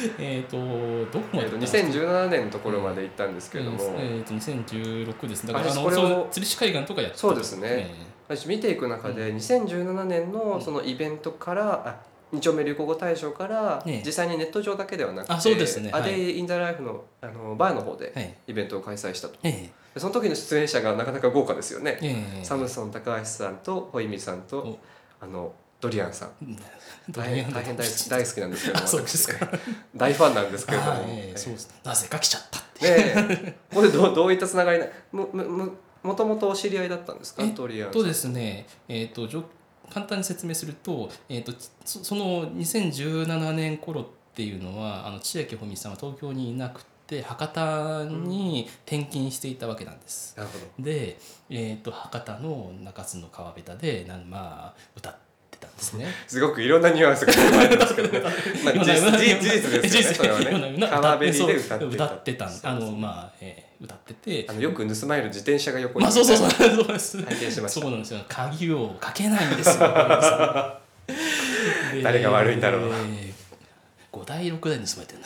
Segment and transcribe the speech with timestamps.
[0.18, 5.46] えっとどこまでえーと2017年のところまで行ったんですけれども、えっと2016です。
[5.46, 7.68] だからああのこ釣り師海岸とかやってたそうですね。
[7.70, 7.90] え
[8.28, 14.02] 私見ていく中で2017年のそのイベントから、あ二丁目流行語大賞からええ。
[14.04, 15.90] 実際にネット上だけではなくて、あそうですね。
[15.92, 16.10] アはい。
[16.10, 19.36] デイ・イン・ザ・ライフのあのバーの方でイベントを開催したと。
[19.42, 22.44] えでその時の出演者がなかなか豪華ですよね、えええ。
[22.44, 24.78] サムソン高橋さんとホイミさんとお。
[25.20, 25.52] あの
[25.84, 26.30] ドリアンさん。
[26.42, 26.58] うん
[27.10, 29.50] 大変大変大好き大好きなんですけどもあ そうですか。
[29.94, 31.68] 大ファンなんですけれども、あええそうです。
[31.84, 33.54] なぜか来ちゃったって。
[33.74, 37.42] これどうどういったつながりなもともとお知り合いだったんですか？
[37.54, 38.02] ドリアンさん。
[38.02, 39.28] とですね、えっと
[39.92, 41.52] 簡単に説明すると,、えっと
[41.84, 50.34] そその2017年頃っていうのはあの千秋穂美さんは東京にいなくて博多に転勤していたわけなんです。
[50.38, 50.84] なるほど。
[50.84, 51.18] で、
[51.50, 55.23] えっと博多の中洲の川べたでなんまあ歌って
[55.84, 56.06] ですね。
[56.26, 58.20] すごくいろんなニュアンスが含まれてますけどね。
[58.64, 60.14] まあ、事実ですよね。
[60.14, 60.88] それはね。
[60.88, 62.04] 川べりで歌ってた。
[62.04, 66.04] 歌ってたあのまあ、えー歌っててあのよく盗まれる自転車が横に。
[66.04, 69.84] まあそうそうそうそうです拝見しましたそうなんですよ鍵をかけないんですよ
[71.92, 72.92] で 誰が悪いんだろう
[74.12, 75.18] 5台6台盗まれてる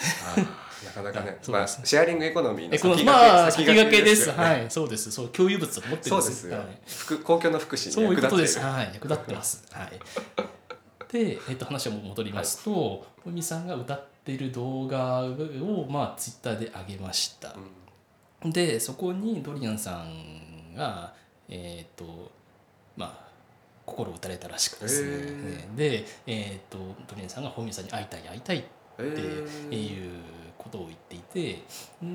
[1.02, 4.30] かなかねまあシェアリングエコノミーのえこの先まあ駆先駆けです。
[4.30, 4.66] はい。
[4.68, 5.10] そうです。
[5.10, 8.58] そう共有物だと思ってるんでそうですすよ公共の福祉そういうことです。
[8.58, 8.76] に役立っている。
[8.76, 9.64] はい、役立ってます。
[9.70, 9.90] はい。
[11.12, 17.54] で、えっと話を戻りますと、小海さんが歌っている動画をまあツイッターで上げました。
[18.44, 21.14] で、そこにドリアンさんが
[21.48, 22.30] えっ、と
[22.96, 23.28] まあ
[23.86, 25.08] 心打たれたらしくですね。
[25.10, 28.64] へで、えっ、とドリアンさんが小海さんに会いたい会いたい
[28.98, 30.12] えってーいう
[30.68, 31.62] ことを言っていて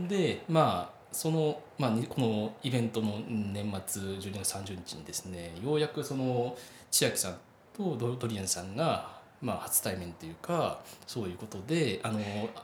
[0.07, 6.55] でまあその、まあ、にこのイベントの年末12月30日にですねようやくその
[6.89, 7.37] 千秋さん
[7.75, 12.19] とドドリアンさんが、まあ、初対面というかそういうことであの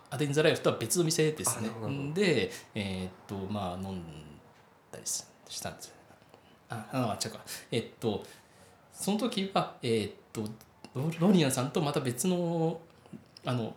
[0.10, 1.70] アデン・ザ・ライフとは別の店ですね。
[2.14, 4.02] でえーっとまあ飲ん
[4.92, 5.94] だりししたんですよ。
[6.70, 7.40] ああ違うか。
[7.72, 8.24] えっと
[8.94, 10.44] その時はえーっと
[10.96, 12.80] ドドリアンさんとまた別の
[13.46, 13.76] あの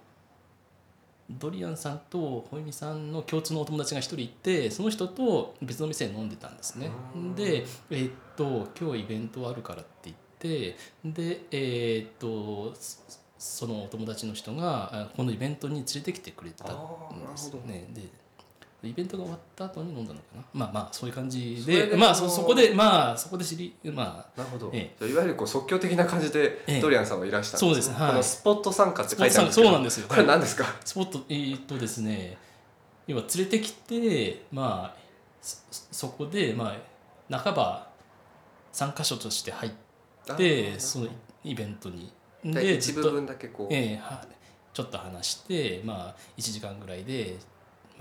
[1.31, 6.91] ドリアンさんとホイミさんの共通のお友達が一人いてその人と別の店で飲んでたんですね。
[7.15, 7.35] うん。
[7.35, 12.99] でえーっと今日イベントあるからって言ってでえーっとそ
[13.39, 17.89] そのお友達の人があこのイベントに連れてきてくれたんですよね。
[17.93, 18.03] で
[18.89, 20.43] イベントが終わった後に飲んだのかな。
[20.53, 24.71] まあまあそういう感じででまあそそこでまあそこで知りまあなるほど。
[24.73, 26.81] えじゃあいわゆるこう即興的な感じでええ。
[26.81, 27.91] ドリアンさんはいらしたんそうです。
[27.93, 28.11] はい。
[28.11, 29.69] このスポット参加って書いてあるんですけど。
[29.69, 30.09] そうなんですよ。
[30.09, 30.65] これ何ですか？
[30.85, 32.37] スポットえーっとですね
[33.07, 34.99] 要は連れてきてまあ
[35.41, 36.75] そそこでま
[37.31, 37.89] あ半ば
[38.73, 41.09] 参加者として入ってその
[41.45, 42.13] イベントに。
[42.45, 43.73] で一部分だけこう。
[43.73, 44.21] ええは
[44.75, 47.37] ちょっと話してまあ1時間ぐらいで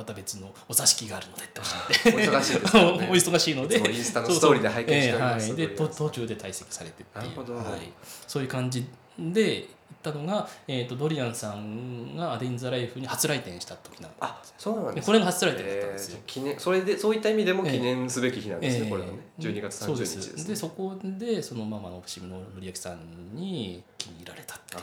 [0.01, 2.16] また別のお座敷があるのでっておっしゃって。
[2.16, 2.81] お忙しいですね。
[3.09, 7.23] お忙しいのでインスタのストーリーで拝見しておりますええはい、で途中で退席されてっていう。
[7.23, 7.56] なるほど。
[7.56, 7.94] はい、
[8.28, 8.88] そういう感じ
[9.19, 9.67] で行っ
[10.01, 16.18] たのが、えー、とドリアンさんが「アデイン・ザ・ライフ」に初来店した時なんあ、そうなんですでこれが初来店だったんですよ。
[16.18, 18.89] えー記念それでそういった意味でも記念すべき日なんですね、ええ。
[18.89, 19.13] これはね。
[19.38, 20.44] 12月30日ですね。
[20.45, 24.81] でそこでそのママの伏見の森脇さんに気に入られたっていう。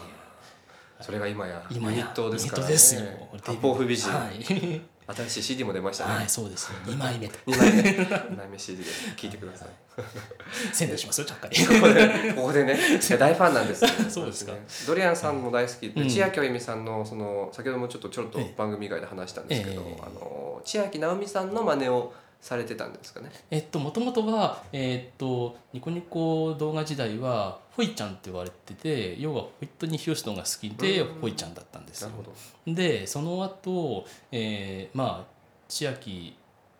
[1.00, 2.72] それが今や今やユニットですからね。
[2.72, 3.02] ですよ。
[3.42, 4.80] 八方不美人、はい、
[5.14, 7.38] 新しい CD も出ましたね、はい、そうです2枚目と。
[7.46, 7.82] 2枚目。
[7.82, 9.68] 2枚目 CD で聴いてください。
[10.72, 11.66] 宣伝しますよちゃっかり。
[11.66, 13.90] ここでここでね いや大ファンなんですよ。
[14.10, 14.52] そうですか。
[14.52, 14.86] 私ね。
[14.86, 15.90] ドリアンさんも大好き。
[15.90, 16.10] で、うん。
[16.10, 18.54] 千秋あゆみさんのその先ほどもちょっとちょろっとええ。
[18.56, 20.02] 番組以外で話したんですけど、ええ。
[20.02, 23.30] あの千秋直美さんの真似をされてたんですかね。
[23.50, 31.20] えっともともとはえっとニコニコ動画時代はホイちゃんって言われてて要はホイットニー・ヒューストンが好きでうん。
[31.20, 32.10] ホイちゃんだったんですよ。
[32.66, 35.32] でその後、えーまあ
[35.68, 36.34] 千秋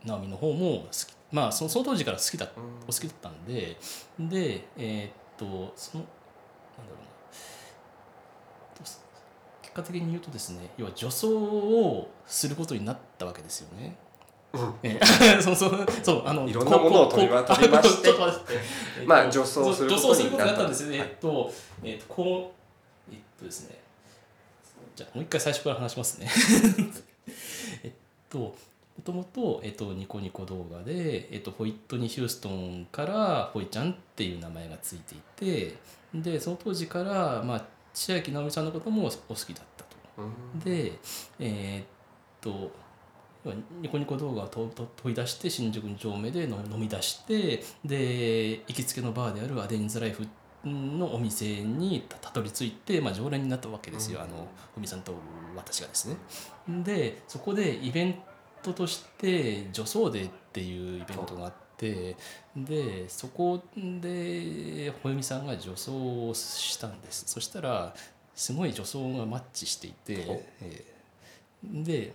[0.05, 2.63] 直美の方も好きまあその当時から好きだうん。
[2.83, 3.77] お好きだったんで
[4.19, 6.05] でえーっとその
[6.77, 8.85] なんだろうな。
[8.85, 8.91] と
[9.63, 13.97] 結果的に言うとですね要は女装をすることになったわけですよね。
[14.53, 14.75] うん。
[14.83, 18.11] えー そうそうそうあのいろんなものをこ取り取りまして。
[19.07, 20.67] まあ女装することになった。
[20.67, 20.99] んですよね。
[20.99, 21.53] なったえっと
[21.85, 22.55] えっとこ
[23.11, 23.79] うえっとですね。
[24.97, 26.29] じゃあもう一回最初から話しますね。
[27.85, 27.93] えっ
[28.29, 28.55] とも
[29.05, 35.77] ともと、えっと、ニコニコ動画で、えっと、ホイットニー・ヒューストンからホイちゃんっていう名前がついていて
[36.13, 37.65] でその当時から、まあ、
[37.95, 39.97] 千秋直美さんのこともお好きだったと。
[40.19, 40.61] うん。
[40.61, 40.99] で
[41.39, 41.87] えーっ
[42.41, 42.73] と
[43.81, 50.27] ニコニコ動画をとと取り出して新宿2丁目で飲飲み出してで行きつけのバーであるアデンズライフ
[50.65, 54.25] のお店にたどり着いて、まあ、常連になったわけですよ、うん。
[54.25, 55.15] あのふみさんと
[55.57, 56.17] 私がですね。
[56.85, 58.15] でそこでイベン
[58.63, 62.17] トとして女装デーっていうイベントがあって
[62.57, 67.25] でそこでほゆみさんが女装をしたんです。
[67.27, 67.95] そしたら
[68.35, 70.99] すごい女装がマッチしていてえー
[71.65, 72.15] で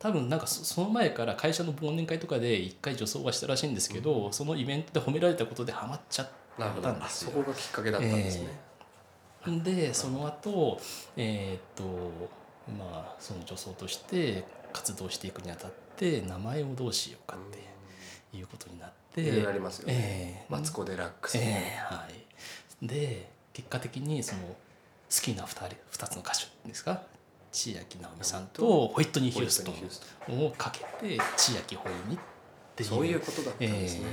[0.00, 7.30] 多分なんかそその前から会社の忘年会とかで一回女装はしたらしいんですけど、そのイベントで褒められたことでハマっちゃったんですよ。
[7.30, 8.48] そこがきっかけだったんですね、
[9.62, 10.80] でその後
[11.16, 11.84] えーっと
[12.78, 17.40] まあその女装として活動していくにあたって名前をどうしようかっ
[18.32, 20.52] ていうことになって、いろいろありますよね、えー。
[20.52, 22.08] マツコ・デラックス、えーは
[22.82, 24.56] い、で結果的にその好
[25.08, 27.02] きな 2, 人2つの歌手ですか？
[27.52, 29.72] 千秋直美さんとホイットニー・ヒュースト
[30.32, 32.18] ンをかけて千秋ほゆみっ
[32.76, 34.04] ていうそういうことだったんえですね、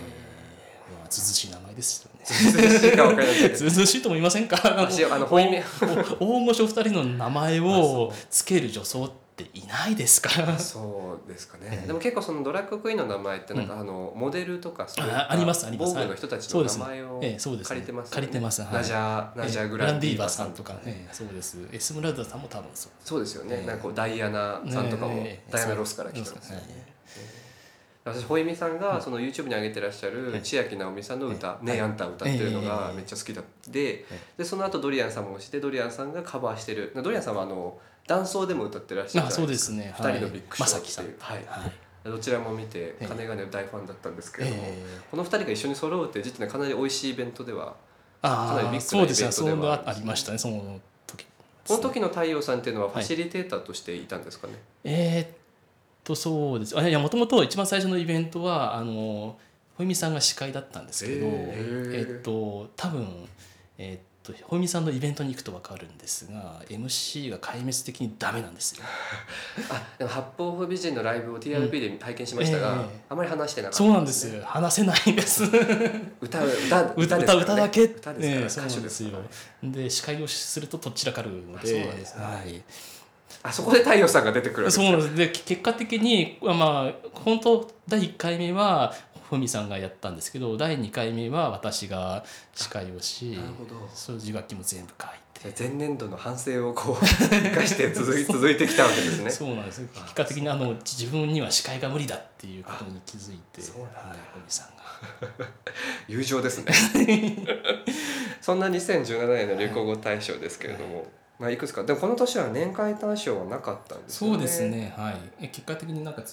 [0.89, 2.21] ーまあ、ずずしい名前ですよね。
[2.25, 4.59] 全然か分かりませんけどずずしいとも言いませんか？
[4.63, 5.57] あの私あのほいみ
[6.19, 10.29] 大御所2人の名前 あをつける女装っていないですか？
[10.41, 10.57] ら。
[10.57, 11.87] そうですかね、ええ。
[11.87, 15.93] でも結構そのドラッグクイーンの名前ってなんかあの、モデルとかそういあありますあります。
[15.93, 17.69] 防具の人たちの名前をええそうですね。
[17.69, 18.15] 借りてますよね。
[18.15, 18.61] 借りてます。
[18.61, 18.73] はい。
[18.73, 20.73] ナジャーナジャーグランディーバさんとか。
[20.73, 21.57] ねええそうです。
[21.71, 22.91] エスムラルダさんも多分そう。
[23.03, 23.65] そうですよね、ええ。
[23.67, 26.95] なんかこうダイアナさんとかも、ええダイアナ・ロスから来てますよね、
[28.05, 30.41] 私ほいみさんがその YouTube に上げてらっしゃるはい。
[30.41, 33.41] 千秋直美さんの歌「ええねえあんた」歌ってるのがええめっちゃ好きだ。
[33.67, 34.05] で
[34.37, 36.93] でその後ドリアンさんもしてドリアンさんがカバーしてる。
[36.95, 39.93] ドリアンさんはあの男装でも歌ってらっしゃるあそうですね。
[39.97, 41.15] 二人のビッグショーっていう。
[41.19, 41.45] はい。
[41.45, 41.71] はい。
[42.09, 47.75] どちらも見てええ金がね大ファンだったんですけれども、えこの二人が一緒に揃うって実はかなり美味しいイベントでは
[48.21, 50.37] かなりビッグなイベントではありましたね。
[50.37, 51.25] その時。
[51.67, 54.53] この時の太陽さんっていうのはファシリテーターとしていたんですかね、
[54.85, 55.27] えーっ
[56.05, 56.77] とそうです。
[56.77, 59.37] あいやもともと一番最初のイベントはあの
[59.77, 61.33] ほいみさんが司会だったんですけど、へー。
[61.93, 63.27] えーっと多分
[63.77, 63.99] えーっ
[64.33, 68.83] とほいみさんのイベントに行くと分かるんですが MC が壊滅的にダメなんですよ。
[69.69, 74.43] あでも八方風美人のライブを TRP で拝見しましたが、ええあまり話してなかったそうなんですよ。
[74.45, 75.43] 話せないんです。
[76.21, 77.41] 歌う歌歌 歌ですからね。
[77.41, 77.83] 歌だけ。
[77.83, 79.09] 歌ですから、ね歌手ですすよ。
[79.63, 82.23] で司会をするととっちらかるのあそうでなんですね。
[82.23, 82.63] はい、
[83.43, 85.15] あそこで太陽さんが出てくるそうなんです。
[85.15, 88.93] で結果的にまあ本当第1回目は
[89.29, 93.89] ふみさんがやったんですけど第2回目は私が司会をしなるほど。
[93.93, 95.63] そういう受話器も全部書いて。
[95.63, 99.29] 前年度の反省をこう生かして続い 続いてきたわけですね。
[99.29, 99.81] そうなんです。
[99.93, 103.99] 結果的にあの自分には司会が無理だっていうことに気づいてそうなんだ。
[103.99, 105.45] はいふみさんが。
[106.07, 106.73] 友情ですね。
[108.41, 111.05] そんな2017年の流行語大賞ですけれども、
[111.37, 111.83] まあ、いくつか。
[111.83, 114.33] でもこの年は年間大賞はなかったんですよね。
[114.35, 114.93] そうですね。
[114.97, 115.15] はい。
[115.41, 116.23] え結果的になんか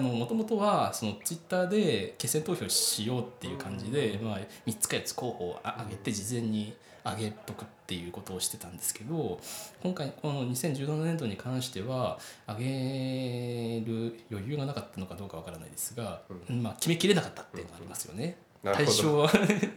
[0.00, 6.74] もともとはそのツイッターで決選投票しようっていう感じで、まあ、3つか4つ候補をあ挙げて事前に
[7.04, 9.40] 挙げとくっていうことをしてたんですけど
[9.82, 18.36] 今回この2017年度に関しては挙げる余裕がなかったのかどうかわからないですが、まあ、決めきれなかったっていうのがありますよね。
[18.64, 19.30] 対象は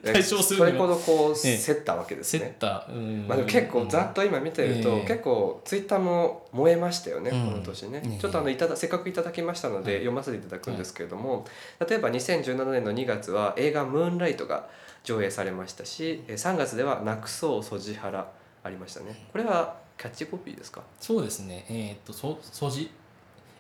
[0.03, 2.85] え 対象すそれるのがほどこうええ競ったわけですね、ま
[3.35, 5.07] あ、でも結構ざっと今見てると、ええ。
[5.07, 7.45] 結構ツイッターも燃えましたよね、うん。
[7.51, 8.19] この年ね、ええ。
[8.19, 11.45] ちょっとあのいただせっかくいただきましたので、読ませていただくんですけれども、
[11.87, 14.67] 例えば2017年の2月は映画「ムーンライト」が
[15.03, 18.27] 上映されましたしえー3月では「なくそうソジハラ」
[18.63, 19.27] ありましたね。
[19.31, 20.81] これはキャッチコピーですか？
[20.99, 21.65] そうですね。
[21.69, 22.91] えーっとそそじ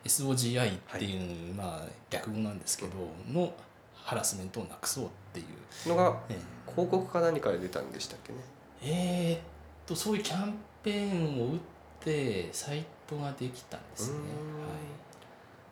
[0.03, 2.91] SOGI っていう、まあ略語なんですけど
[3.31, 3.53] の
[4.03, 6.37] ハラスメントをなくそうっていう、のがえ
[6.69, 8.39] 広告か何かで出たんでしたっけね。
[8.83, 9.39] えーっ
[9.85, 10.53] とそういうキャン
[10.83, 11.59] ペーンを打っ
[11.99, 14.15] てサイトができたんですね。
[14.15, 14.25] うーん。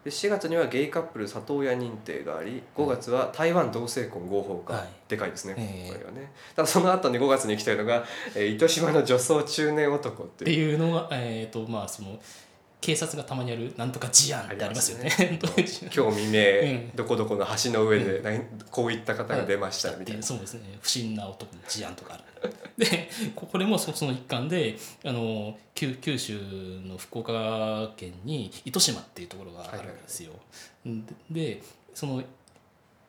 [0.03, 4.87] で4月にはゲイカップル里親認定があり5月は台湾同性婚合法化、はい。
[5.09, 6.31] でかいですね、ええこれはね。
[6.55, 8.05] ただその後に5月に来たのが、
[8.35, 12.19] えー糸島の女装中年男っていうのがえーっとまあその
[12.81, 15.11] 警察がたまにやるなんとか事案ってありますよね。
[15.19, 20.77] あり今日未明、 ええどこどこの橋の上で、何こういった方が出ましたみたいな、そうですね。
[20.81, 22.23] 不審な男の事案とかある。
[22.77, 26.39] でこ これもそその一環であの九九州
[26.85, 30.31] の福岡県に糸島っていうところがあるわけですよ。
[30.85, 32.23] ででその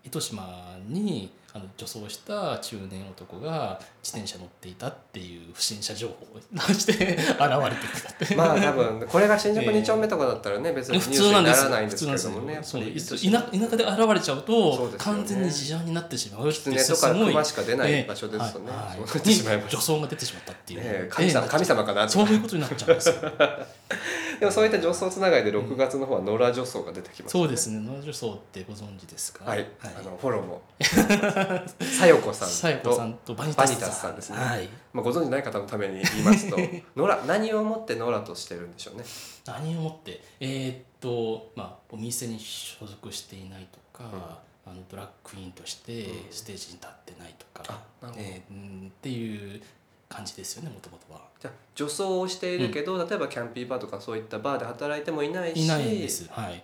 [0.02, 8.34] 糸島にあの女装した中年男が自転車乗っていたっていう不審者情報を出して 現れてきたって。
[8.36, 23.14] まあ多分これが新宿2丁目とかだったらね、別に ニュ普ースにな通ならないんですけどもねそう田田舎で現れちゃうと完全に事案になってしまうって狐とか熊しか出ない場所ですよね、はいそうなってしまい女装が出てしまったっていう、ねえ神様神様かなそういうことになっちゃうんですよ。
[24.40, 27.78] でもそういった女装つながりで6月の方は野良女装が出てきます、そうですね。
[27.80, 29.44] 野良女装ってご存知ですか？
[29.44, 30.62] はい、あのフォローも
[31.80, 34.16] さよこさんとさやこさんとバニタスさん。
[34.16, 34.38] ですね。
[34.38, 36.56] はい、まあ、ご存じない方のために言いますと
[36.96, 39.04] 野良何をもって野良としてるんでしょうね。
[39.46, 40.22] 何をもって？
[40.40, 44.04] えーっとまあお店に所属していないとか、
[44.66, 46.32] あのドラッグクイーンとしてうん。
[46.32, 47.64] ステージに立ってないとか、
[48.02, 48.26] あなるほど。
[48.26, 49.62] えーうんっていう
[50.08, 51.20] 感じですよねもともとは。
[51.40, 56.26] じゃあ女装をしているけど、例えばキャンピーバーとかそういったバーで働いてもいないしいないんです。
[56.30, 56.62] はい、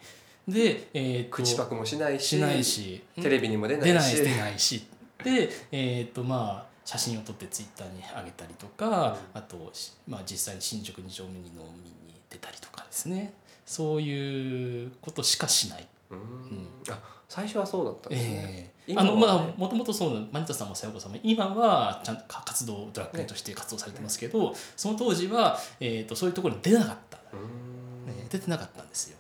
[0.49, 4.17] で、えー口パクもしないししないしテレビにも出ないし。
[4.23, 4.87] 出ないし
[5.25, 13.35] でえーっとまあ写真を撮ってツイッターに上げたりとか、あと、しまあ、実際に新宿二丁目に飲みに出たりとかですね。
[13.67, 15.87] そういうことしかしない。
[16.11, 16.69] うーん。
[16.89, 18.93] あ最初はそうだったんですね、ええ。
[18.93, 19.13] 今はね。
[19.13, 28.17] あのまあもともとそうなマニタさんもさよこさんも今はちゃんと活動ドラッグクイーンとして活動されてますけど、その当時は、えー、とそういうところに出なかった、うーん。
[28.17, 29.17] ね出てなかったんですよ。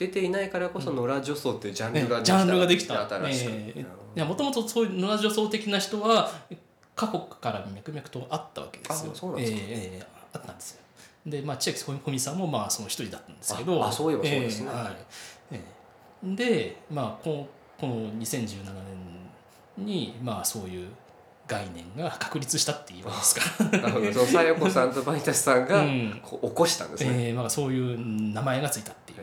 [0.00, 3.06] 出ていないからこそ野良女装っていうジャンルがねジャンルができた。
[3.06, 3.80] 新しく、ええ
[4.16, 6.32] いやもともとそういう野良女装的な人は
[6.96, 9.12] 過去から脈々とあったわけですよ。
[9.14, 9.58] あそうなんですか。
[9.58, 10.80] ええええあったんですよ。
[11.26, 13.84] で、まあ、千秋小美さんもまあその一人だったんですけど。
[13.84, 14.70] ああそういえばそうですね。
[14.70, 14.96] ええはい。
[15.52, 15.64] え
[16.32, 16.34] え。
[16.34, 18.64] で、まあ、このこの2017
[19.76, 20.88] 年に、まあ、そういう
[21.46, 24.24] 概念が確立したって言いますか、 なるほど。
[24.24, 25.66] さよこさんとバニタスさん。
[25.66, 29.18] が起こしたんですね、ええまあ、そういう名前がついたっていう。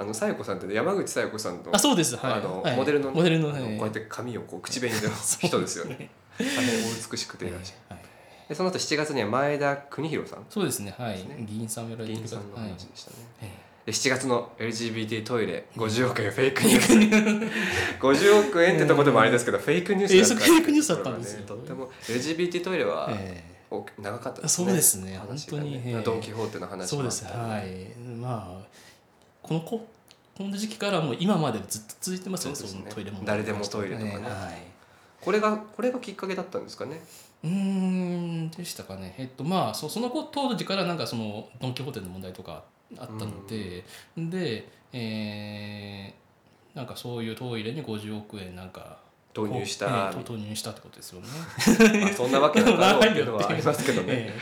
[0.00, 2.76] あのさよこさんってね山口さよこさんのあそうです、はい、あのはい。
[2.76, 6.10] モデルの,、モデルの、こうやって髪をこう口紅の人ですよね。
[6.38, 7.44] 大変お美しくて。
[7.44, 7.50] い。
[7.50, 8.00] らっしゃる
[8.48, 10.46] でその後7月には前田邦弘さん。
[10.48, 11.18] そうですね、はい。
[11.40, 13.16] 議員さんをやられて議員さんのはい話でしたね。
[13.42, 16.92] えで7月の LGBT トイレ50億円フェイクニュース。
[18.00, 21.46] 50億円ってとこでもあれですけど、フェイクニュースだったえーフェイクニュースだったんですよ。
[21.46, 23.50] とっても LGBT トイレはええ。
[23.70, 25.16] お長かったですそうですね。
[25.16, 26.02] 話が本当にええ。
[26.02, 27.86] ドン・キホーテの話そうです、もあったりはい。
[28.20, 28.66] まあ、
[29.50, 29.84] このこ
[30.38, 32.84] この時期からもう今までずっと続いてますよね、そすね。
[32.84, 33.20] のトイレも。
[33.24, 34.14] 誰でもトイレとかね。
[34.14, 34.62] ええはい。
[35.20, 37.02] これがこれがきっかけだったんですかね？
[37.42, 39.16] うーんでしたかね。
[39.18, 42.62] えっとまあそその後当時からなんかそのドン・キホーテの問題とか
[42.96, 43.84] あったので、
[44.16, 46.20] で、えー
[46.76, 48.98] なんかそういうトイレに50億円なんか
[49.36, 51.26] 導入した、ええ投入したってことですよね。
[52.02, 54.38] まあ、そんなわけなかろうっていうのはありますけどね、 え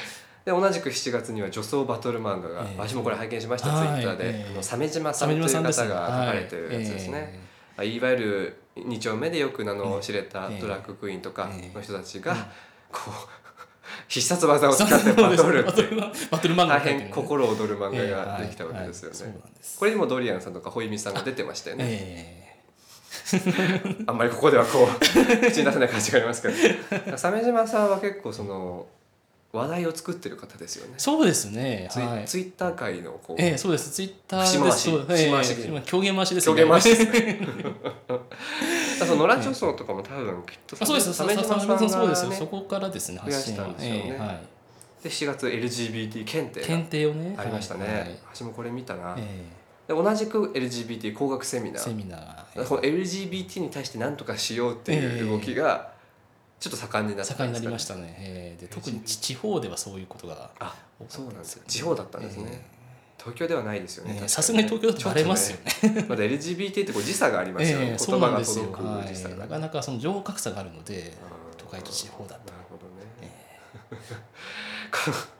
[0.49, 2.79] で同じく7月には女装バトル漫画が、ええ。
[2.79, 4.01] 私もこれ拝見しました、はい。
[4.01, 4.51] ツイッターで、ええ。
[4.51, 7.29] あの鮫島えさんという方が鮫書かれてるやつですね、はいま
[7.77, 10.61] あいわゆる2丁目でよく名の知れたええ。
[10.61, 11.75] ドラッグクイーンとかええ。
[11.75, 12.39] の人たちが、うん。
[12.91, 13.13] こう
[14.09, 15.83] 必殺技を使ってバトルって
[16.35, 18.11] 大変心躍る漫画ええ。
[18.11, 19.39] ができたわけですよね、
[19.79, 22.49] これにもドリアンさんとかホイミさんが出てましたよね、え。
[24.07, 27.17] あんまりここではこう口に出せない感じがありますけど。
[27.17, 28.87] 鮫島さんは結構その
[29.51, 31.89] 話題を作ってる方ですよねえ、そうですね。
[31.91, 32.25] ツイはい。
[32.27, 33.91] ツイッター界のこう、ええそうです。
[33.91, 37.41] ツイッター節回しそう節回しええ狂言回しです狂言回しですね
[38.99, 41.15] その野良女装とかも多分きっとあそうです。
[41.15, 42.29] 鮫島さん鮫島さんそうですよ。
[42.29, 43.21] がねそこからですね。
[43.25, 44.41] 増やしたんですよねええはい。
[45.03, 47.35] で7月 LGBT 検定検定をね。
[47.35, 49.45] がありましたね、はい私もこれ見たな、え
[49.89, 52.69] で同じく LGBT 工学セミナーえセミナー。
[52.69, 55.97] この LGBT に対して何とかしようっていう動きが
[56.61, 58.17] ちょっと盛んになってた盛んにんですかねなりましたね。
[58.19, 60.75] ええで特に地地方ではそういうことがあ
[61.09, 62.67] そうなんですよ地方だったんですね、
[63.19, 66.01] 東京ではないですよねさすがに東京だとバレますよね。
[66.01, 68.65] ねまだ LGBT ってこう時差がありますよね、 ええそう言葉がなんですよ。
[68.67, 69.39] 届くは時差が、い。
[69.39, 72.51] なかなかその情報格差があるので、うん都会と地方だと。
[72.51, 74.09] なるほどね。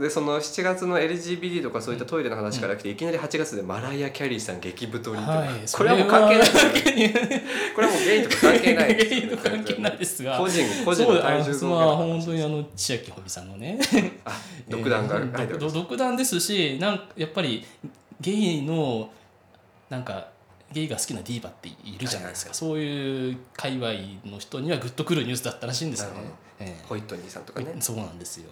[0.00, 5.48] でその7月の LGBT とかそういったトイレの話から来て、いきなり8月でマライア・キャリーさん激太りとか、はい。
[5.72, 7.42] これはもう関係ないですよねね。
[7.74, 10.38] これはもうゲイとか関係ないですゲイと関係ないですが。
[10.38, 13.78] 個人個人の体重増まあ本当にあ話の千秋ほみさんのね
[14.24, 14.32] あ
[14.68, 17.64] 独断がえー書いてある独独断ですしなんやっぱり
[18.20, 19.10] ゲイの
[19.88, 20.28] なんか
[20.72, 23.92] ゲイが好きなディーバっているじゃないですか、はいそういう界隈
[24.24, 26.20] の人にはグッとくるニュースだったらしいんですよね。
[26.58, 28.50] えホイットニーさんとかねえそうなんですよ。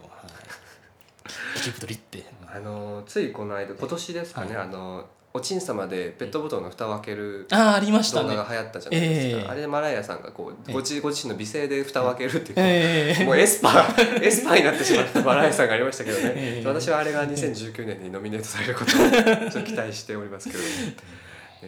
[1.24, 1.62] はい。
[1.62, 2.24] 激太りって。
[2.46, 4.66] あのついこの間今年ですかね、はい。
[4.66, 8.28] あのおちん様でペットボトルの蓋を開けるああありましたね。
[8.30, 8.44] 動画。
[8.44, 9.48] が流行ったじゃないですか、ええ。
[9.48, 10.72] あれでマライアさんがこうええ。
[10.72, 13.24] ご自ご自身の美声で蓋を開けるっていう、ええ。
[13.24, 16.66] もうエスパー エスパーになってしまったマライアさんがありましたけどね、ええ。
[16.68, 20.68] 私はあれが2019年にノミネートされることをちょっと期待しておりますけど、ね、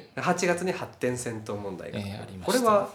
[0.17, 1.99] 8月に発展戦闘問題が、
[2.45, 2.89] これは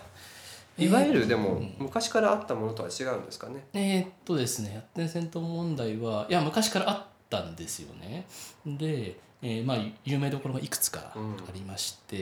[0.78, 8.26] いわゆるでもうん昔からあったものとは違うんですかね、えーっとですね発展戦闘問題はいや昔からあったんですよね。
[8.66, 11.20] で、えーまあ有名どころがいくつかあ
[11.54, 12.16] りまして、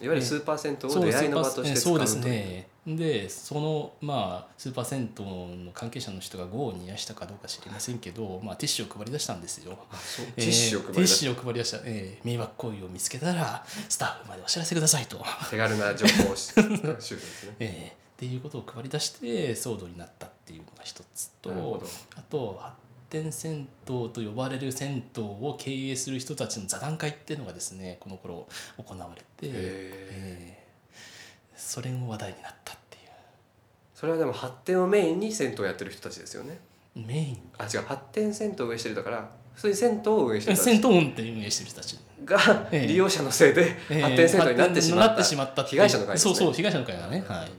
[0.00, 1.98] いわゆるスーパー銭湯をそう出会いの場として使そう。
[1.98, 5.24] ですうというねでそのまあスーパー銭湯
[5.64, 9.78] の関係者の人が業を煮やしたかどうか知りませんけど、まあ、ティッシュを配り出したんですよ。
[10.34, 16.52] ティッシュを配り出しシュを配り出した、えー迷惑行為を見つけたらスタッフまでお知らせくださいと、手軽な情報収
[17.00, 17.56] 集ですね。
[17.60, 21.82] えーっていうことを配り出して騒動になったっていうのが一つと
[22.14, 22.76] あと発
[23.10, 28.46] 展銭湯と呼ばれる銭湯を経営する人たちの座談会っていうのがですねこの頃
[28.78, 30.61] 行われて、えー
[31.64, 33.00] それも話題になったってい
[33.94, 36.58] それはでも発展をメインに銭湯をやってる人たちですよね。
[36.96, 37.38] うメイン？
[37.58, 37.86] あ違う。
[37.86, 40.88] 発展銭湯を運営してるだから普通に銭湯を運営してる人た銭ち。
[40.88, 41.98] 湯運って運営してる人たち。
[42.24, 42.86] がええ。
[42.88, 47.20] 利用者のせいでえー発展銭湯になってしまった,、なってしまった被害者の会ねそうそう被害者の会だね。
[47.20, 47.50] はい、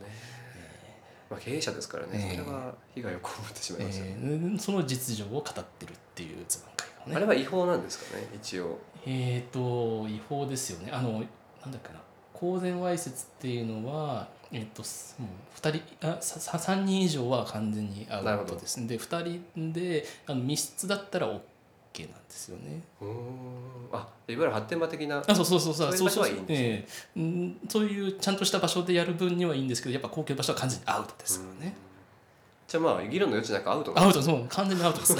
[1.31, 2.37] まあ、経営者ですからね、ええ。
[2.37, 6.45] それは被害を被ってしまいますよね、えーその実情を語ってるっていう。
[6.47, 8.79] 座談会がねあれは違法なんですかね一応。
[9.05, 10.91] えー、と違法ですよね。
[10.91, 11.99] あのなんだっけな
[12.43, 21.49] 公然わいせつっていうのは、えー、とすもう2人あささ3人以上は完全にアウトですで2人であの密室だったら OK なんで
[22.27, 22.81] すよね。
[23.93, 26.09] あいわゆる発展場的なあそうそうそうそう。
[26.09, 31.75] そういうそうそういうちゃんとした場所でやる分にはいいんですけどやっぱ公共場所は完全にアウトですからね。
[32.67, 35.15] じゃあまあ議論の余地なくアウトなアウトそう完全にアウトです。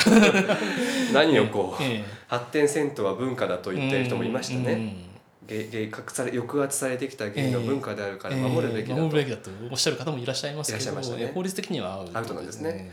[1.14, 2.04] 何をこう、 ええ。
[2.28, 5.13] 発展銭湯は文化だと言ってる人もいましたね、
[5.48, 12.92] ね芸芸隠され抑圧されてきた芸の文化であるから守るべきだと、守るべきだとおっしゃる方もいらっしゃいますけどねえ法律的にはアウトなんですね。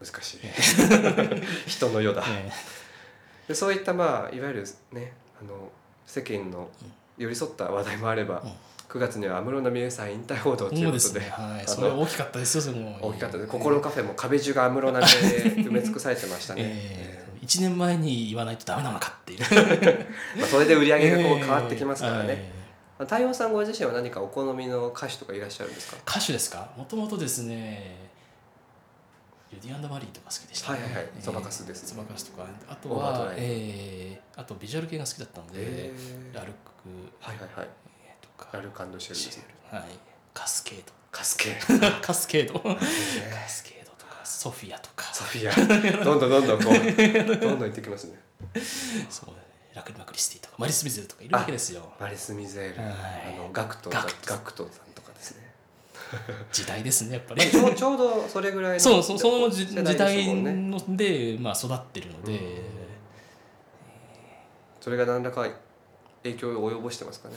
[0.00, 0.38] 難しい。
[0.42, 2.50] え人の世だ、え
[3.48, 5.70] でそういったまあいわゆるねあの
[6.06, 6.68] 世間の
[7.16, 8.52] 寄り添った話題もあれば、うん。
[8.88, 11.20] 9月には安室奈美恵さん引退報道ということで。
[11.20, 11.28] ね。
[11.30, 11.66] はい。
[11.66, 12.62] のそれは大きかったですよ。
[12.62, 13.50] それも大きかったです。
[13.50, 19.40] 心カフェも壁中が安室奈美恵で埋め尽くされてましたね、 ええ一年前に言わないとダメなのかっていう。
[20.38, 22.52] まあ、それで売り上げがこう変わってきますからね、え
[23.00, 23.04] え。
[23.04, 25.96] 太陽さんご自身は何かお好みの歌手とかいらっしゃるんですか？
[26.08, 26.70] 歌手ですか？
[26.76, 28.06] もともとですね。
[29.52, 31.02] ユディマリーとか好きでした、はいはいはい。
[31.04, 31.22] ええ。
[31.22, 31.88] そばかすですね。
[31.90, 34.20] そばかすとか、あとはええ。
[34.36, 35.92] あとビジュアル系が好きだったので、へ
[36.32, 36.56] ラルク
[37.20, 37.68] はいはいはい。
[38.20, 39.84] とか、ラルカンドシェルですねはい、
[40.34, 43.75] カスケーカスケド、カスケード、カスケード
[44.26, 46.04] ソフィアとか、ソフィア。
[46.04, 48.18] どんどんどんどんこうどんどん行ってきますね。
[49.08, 49.30] そう
[49.74, 51.92] ラクリマクリスティとか、マリス・ミゼルとかいるわけですよ。
[52.00, 52.92] マリス・ミゼール、はい。
[53.34, 55.52] あのガクトガクトガクトさんとかですね。
[56.50, 57.42] 時代ですね、やっぱり。
[57.42, 62.62] ちょうちょうどそれぐらいのそうそうその時世時代ので、まあ、育ってるので、
[64.80, 65.46] それが何らか
[66.22, 67.34] 影響を及ぼしてますかね。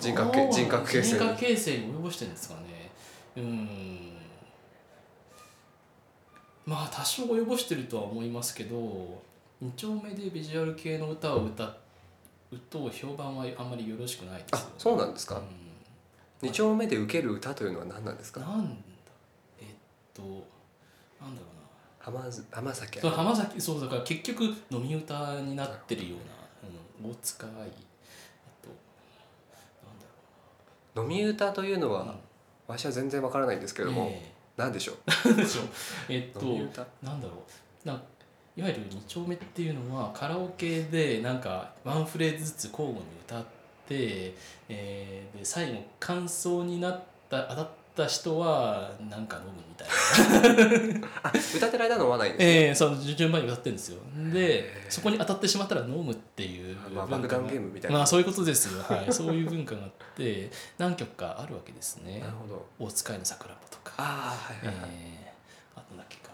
[0.00, 1.18] 人格形人格形成に。
[1.18, 2.90] 人格形成に及ぼしてるんですかね。
[3.36, 4.13] うん
[6.66, 8.76] まあ多少及ぼしてるとは思いますけど
[9.62, 15.36] 2丁目でビジュアル系の歌を歌うと評判はあんまりよろしくないですよ、あそうなんですか？
[15.36, 15.42] う
[16.42, 18.40] 二丁目で受ける歌というのは何なんですか？
[18.40, 18.74] んなんだ？
[19.60, 19.66] えっ
[20.14, 22.20] となんだろうな。
[22.20, 27.56] 浜ず浜崎そう浜崎そうだから結局飲み歌になってるような、うん、大塚愛あ
[28.62, 28.68] と
[30.96, 32.14] なんだ飲み歌というのは、ろうな、
[32.68, 34.96] 私は全然わからないんですけれども、え何でしょう？
[36.08, 36.40] えっと
[37.02, 37.42] なんだろ
[37.84, 37.88] う。
[37.88, 38.02] なん
[38.56, 44.34] いわゆる2丁目っていうのはカラオケでなんかワンフレーズずつ交互に歌って、
[44.68, 51.08] えーで最後感想になった当たった人はなんか飲むみたいな。
[51.22, 54.00] あ歌ってる間飲まないんですね、ええそう順番に歌ってるんですよ。
[54.32, 57.38] でそこに当たってしまったら飲むっていうまあ、文化が。
[57.38, 62.20] 爆弾ゲームみたいな、まあそういうことですよ、はい、そういう文化があって何曲かあるわけですね。
[62.20, 62.66] なるほど。
[62.78, 63.92] 大塚愛の桜子とか。
[63.96, 66.30] ああはいはいはい、えー、あとだっけか、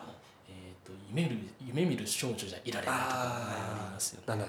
[0.49, 4.47] えー、と夢見る夢見る少女じゃいられないとかありますよね。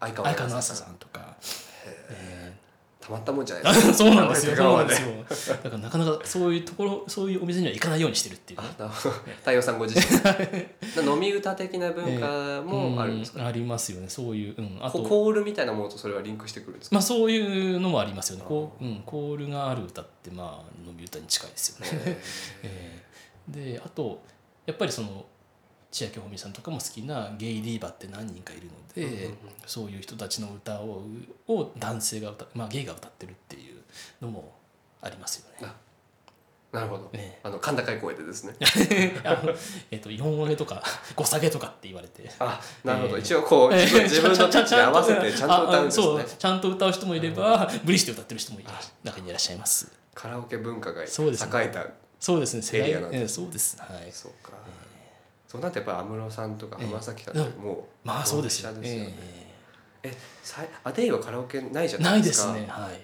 [0.00, 1.36] 相川相川七瀬さんとか、
[2.10, 2.69] えた
[3.10, 3.86] まったもんじゃないー、です。
[3.88, 4.56] か そうなんですよ。
[4.56, 5.00] そうなんでで
[5.34, 5.56] すよ。
[5.56, 8.60] だからなかなかそういうところそういうお店には行かないようにしてるっていう。
[8.62, 8.66] ね
[9.40, 11.04] 太陽さんご自身。
[11.04, 14.08] 飲み歌的な文化もあるんですか、うんありますよね。
[14.08, 18.44] そういう、うん、あことコールみたいなものとそれはリンクしてくるんですか、まあそういうのもありますよね。
[18.46, 22.18] こう、うん、コールがある歌ってまあ飲み歌に近いですよね、
[22.62, 23.10] えー
[23.50, 24.22] であと
[24.66, 25.24] やっぱりその
[25.90, 29.36] 千秋穂美さんとかも好きなゲイディーバって何人かいるので、うんうんうん。
[29.66, 31.04] そういう人たちの歌を
[31.48, 33.82] を男性が歌まあゲイが歌ってるっていう
[34.20, 34.52] のも
[35.02, 35.72] ありますよね。
[36.72, 37.10] なるほど。
[37.12, 37.40] ね。
[37.42, 38.54] あの甲高い声でですね。
[39.24, 39.52] あの
[39.90, 40.82] えっと4音上とか
[41.16, 42.30] 5下げとかって言われて。
[42.38, 43.22] あなるほど、えー。
[43.22, 46.04] 一応こう自分自分のピッチに合わせてちゃんと歌うんですね。
[46.04, 46.24] そう。
[46.38, 48.70] ちゃんと歌う人もいれば無理して歌ってる人もいる。
[49.02, 49.90] 中にいらっしゃいます。
[50.14, 51.50] カラオケ文化が栄そうですね。
[51.54, 51.86] えた
[52.20, 52.62] そうですね。
[52.62, 53.22] 世代エリアなんですね。
[53.22, 53.76] ええそうです。
[53.80, 54.12] はい。
[54.12, 54.32] そう。
[54.32, 54.39] か、
[55.50, 56.86] そうなってやっぱ安室さんとかええ。
[56.86, 57.72] 浜崎さんっても
[58.04, 58.78] うまあそうですよね。
[58.84, 59.14] え
[60.04, 60.16] え。
[60.44, 62.66] さいアデイはカラオケないじゃえないいなでかですすね。
[62.68, 63.00] はい。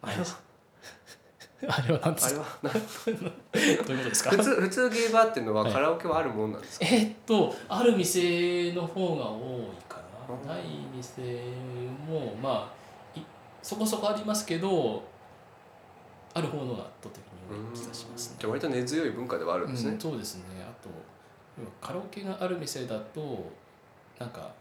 [0.00, 0.24] あれは？
[1.68, 2.00] あれは？
[2.02, 2.40] 何 であれすか？
[2.40, 2.46] は？
[2.62, 2.78] な ど
[3.10, 4.30] ういうことですか？
[4.30, 5.72] 普通普通ゲーバーっていうのははい。
[5.74, 10.00] カラオケはあるもんなんですか、えーっとある店の方が多いか
[10.30, 10.64] うんなない
[10.96, 11.20] 店
[12.08, 12.72] もま
[13.14, 13.22] あい
[13.62, 15.02] そこそこありますけど
[16.34, 18.36] ある方のが圧倒的に多い気がしますね。
[18.40, 19.90] じゃあ割と根強い文化ではあるんですね。
[19.92, 20.42] うん、、そうですね
[21.80, 23.50] カラオケがある店だと
[24.18, 24.52] なんか、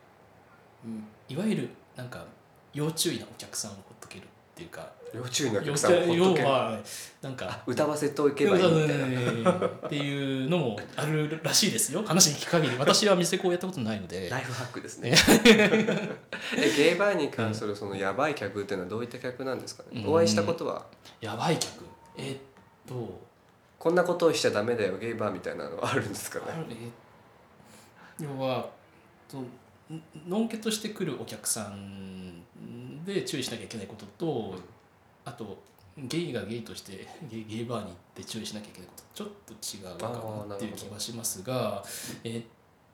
[0.86, 2.26] うん、いわゆるなんか
[2.74, 4.26] 要注意なお客さんをほっとけるっ
[4.56, 6.80] ていうか要注意なお要客さんをほっと要けは
[7.22, 8.98] なんかあ歌わせておけばいいみたい
[9.44, 9.52] な。
[9.68, 12.04] っていうのもあるらしいですよ。
[12.04, 12.78] 話に聞く限り。
[12.78, 14.30] 私は店子をやったことないので。
[14.30, 15.14] ライフハックですね。
[15.44, 20.14] えゲーバーに関するそのやばい客っていうのはどういった客なんですかね、うん。
[20.14, 20.86] お会いしたことは？
[21.20, 21.86] やばい客。
[22.18, 22.40] えーっ
[22.88, 23.31] と
[23.82, 26.46] こんなことをしちゃダメだよゲーバーみたいなのはあるんですかね？
[28.20, 28.70] 要は
[29.28, 29.44] と
[30.28, 32.44] のんけとして来るお客さん
[33.04, 34.54] で注意しなきゃいけないことと、
[35.26, 35.58] あと
[35.98, 41.84] ゲイがゲイとしてゲイゲイバーに行って注意しなきゃいけないことちょっと違うかなっていう気がしますが
[42.24, 42.42] えっ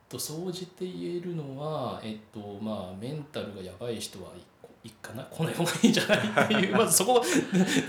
[0.07, 4.41] と総じて言えるのはえっとまあメンタルがやばい人は一
[4.87, 5.23] いいかな？
[5.23, 6.45] 来ない方がいいんじゃない？
[6.45, 7.21] っていう まずそこ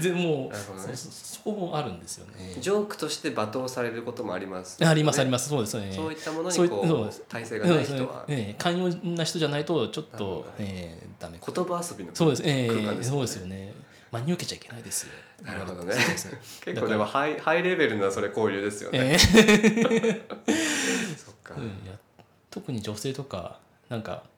[0.02, 0.96] でもうね。
[0.96, 2.56] そこもあるんですよね。
[2.61, 5.78] ジョークとして罵倒されることもあります、ありますありまますそうです。
[5.78, 5.92] ね。
[5.94, 8.24] そういったものにこそう体制がない人は。
[8.28, 11.38] ええ寛容な人じゃないとちょっとええダメ。
[11.44, 12.42] 言葉遊びのそうです。
[12.44, 13.12] ええ空間ですね。
[13.12, 13.74] そうですよね。
[14.11, 15.12] 真に受けちゃいけないですよ。
[15.44, 15.94] なるほどね。
[15.94, 16.02] ね
[16.64, 20.26] 結構でもハイハイレベルなそれ交流ですよね、ええ。
[21.16, 21.70] そっか、うん
[22.50, 24.38] 特に女性とかなんかに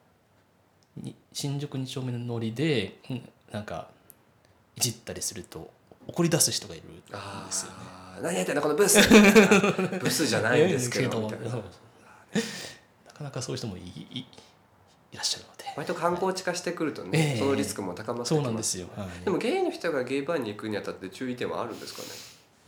[1.33, 3.89] 新宿2丁目のノリで、うんなんか
[4.77, 5.69] いじったりすると
[6.07, 7.77] 怒り出す人がいるんあですよね。
[7.79, 8.99] あ何やってんだこのブス
[9.99, 11.37] ブスじゃないんですけどな。
[13.13, 14.19] かなかそういう人もいいい
[15.11, 15.61] いらっしゃるので。
[15.75, 17.39] 割と観光地化してくるとね、ええ。
[17.39, 22.07] そのリスクも高まってきますそうなんですよ、はい、でもゲイの人がゲイバーに行くにあたって注意点はあるんですかね？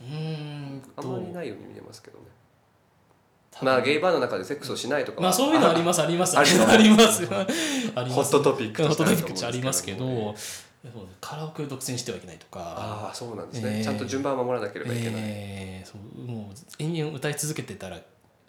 [0.00, 2.24] うーんあとんまりないように見えますけどね
[3.62, 6.38] まあゲイバーの中でセックスをしないとかはまあそういうのありますあります。
[6.38, 6.74] あります。
[6.74, 7.28] あります。
[8.10, 10.34] ホットトピックホットトピックってありますけど
[11.20, 12.60] カラオケを独占してはいけないとか。
[12.60, 17.98] ああそうなんですね、ええちゃんと順番を守らなければいけない、えーそうもう延々歌い続けてたら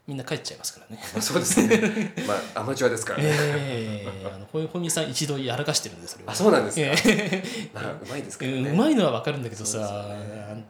[0.08, 1.02] みんな帰っちゃいますからね。
[1.14, 2.14] まあ、そうですね。
[2.28, 10.06] まあアマチュアですからね、ええあのほほみさん一度やらかしてるんですあそうなんですか、えまあうまいですえからね、うまいのは分かるんだけどさ、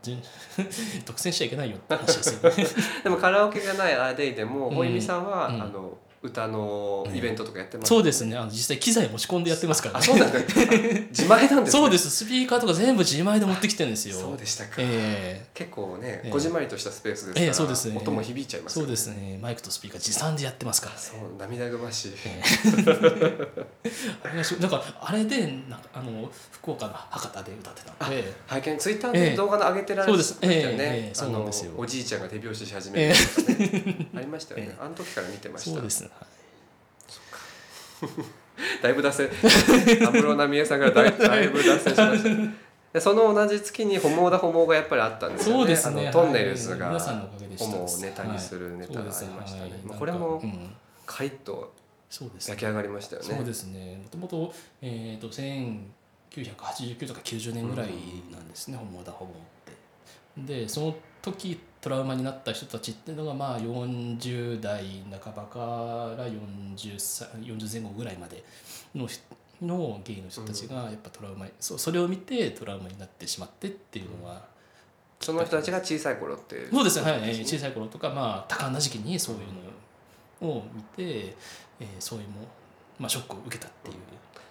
[0.02, 2.68] ですよ 独占しちゃいけないよって話ですよね。
[3.04, 4.76] でもカラオケがないアーデイでも、うん。
[4.76, 5.62] ほいみさんは、うん。
[5.62, 8.36] あの歌のイベントとかやってます、そうですね。
[8.38, 10.00] あの実際機材持ち込んでやってますからね。
[10.00, 10.40] あそうなんだ。
[11.10, 11.82] 自前なんですね。
[11.82, 12.10] そうです。
[12.10, 14.16] スピーカーとか全部自前で持ってきてるんですよ。
[14.20, 16.30] そうでしたか、え結構ね、ええ。
[16.30, 17.98] こじんまりとしたスペースですから、ええそうですね。
[17.98, 19.40] 音も響いちゃいえますそうですね。
[19.42, 21.02] マイクとスピーカー持参でやってますからね。
[21.02, 22.42] そう涙ぐましい、え
[24.24, 28.34] あれがしだからあれでなんかあの福岡の博多で歌ってたんで。
[28.48, 30.38] 拝見ツイッターええで動画の上げてられてたよね、そうです。
[30.42, 31.72] えそうなんですよ。
[31.78, 34.82] おじいちゃんが手拍子し始めるとかね、ありましたよね、 ええ。
[34.82, 35.72] あの時から見てました。
[35.72, 36.10] そうですね
[38.82, 39.30] だいぶ脱線。
[39.30, 42.54] 安室奈美恵さんからだい だいぶ脱線しました。
[42.94, 45.62] でその同じ月に「ホモーダホモー」がやっぱりあったんですよね。
[45.62, 46.02] そうですね。
[46.04, 46.96] あのトンネルズがはい。
[46.96, 47.66] 皆さんのおかげでした。
[47.66, 50.76] ホモをネタにするネタがありましたね、まあこれもうん。
[51.06, 51.74] カリッと
[52.10, 53.36] そうです焼き上がりましたよね。
[53.36, 54.02] そうですね。
[54.04, 57.90] もともと,、えー、と1989とか90年ぐらい
[58.32, 60.54] なんですね、ホモだホモって。
[60.54, 64.84] でその時トラウマになった人たちっていうのがまあ40代
[65.24, 65.60] 半ばか
[66.18, 68.44] ら 40, さ40前後ぐらいまで
[68.96, 69.22] の人
[69.62, 74.42] のゲイの人たちがやっぱトラウマに、そうそれを見てトラウマになってしまってっていうのは、
[75.22, 79.38] その人たちが小さい頃ってそうですね、はい、ことえー小さい頃とか、まあ、多感な時期にそうい
[80.42, 81.36] うのを見て、
[81.80, 82.48] えーそういうも、
[83.00, 83.98] まあ、ショックを受けたっていう。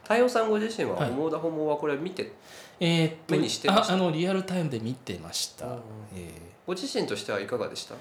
[0.05, 1.11] 太陽さんご自身ははい。
[1.11, 2.31] ホモーダホモーはこれ見て
[2.79, 3.95] えーっと目にしてました？
[3.95, 5.67] ああのリアルタイムで見てました。
[5.67, 5.81] うん
[6.15, 7.95] えご自身としてはいかがでした？
[7.95, 7.97] ー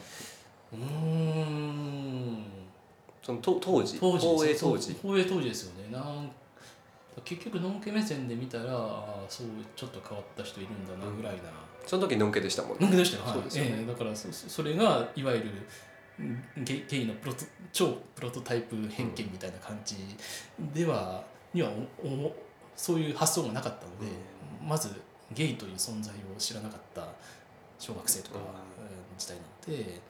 [0.74, 2.44] うーん。
[3.22, 4.00] そのと当時？
[4.00, 4.98] 当時放映当時？
[5.02, 5.92] 放映当時ですよね。
[5.92, 6.32] なん
[7.24, 11.42] 結局のんけ目線で見たらあーそうちょっと変わった人いるんだなぐらいな、
[11.86, 12.78] その時のんけでしたもんね。
[12.82, 13.34] のんけでしたよ、はい。
[13.34, 13.72] そうですよね。
[13.74, 15.52] えーだからそそそれがいわゆる
[16.20, 19.96] うんゲイゲイのプロト超プロトタイプ偏見みたいな感じ
[20.74, 21.24] では
[21.54, 21.70] には
[22.04, 22.36] おお
[22.76, 24.08] そういう発想がなかったので、
[24.66, 24.90] まず
[25.32, 27.08] ゲイという存在を知らなかった
[27.84, 28.44] 小学生とかうん。
[28.44, 28.54] うん
[29.18, 30.02] 時代なので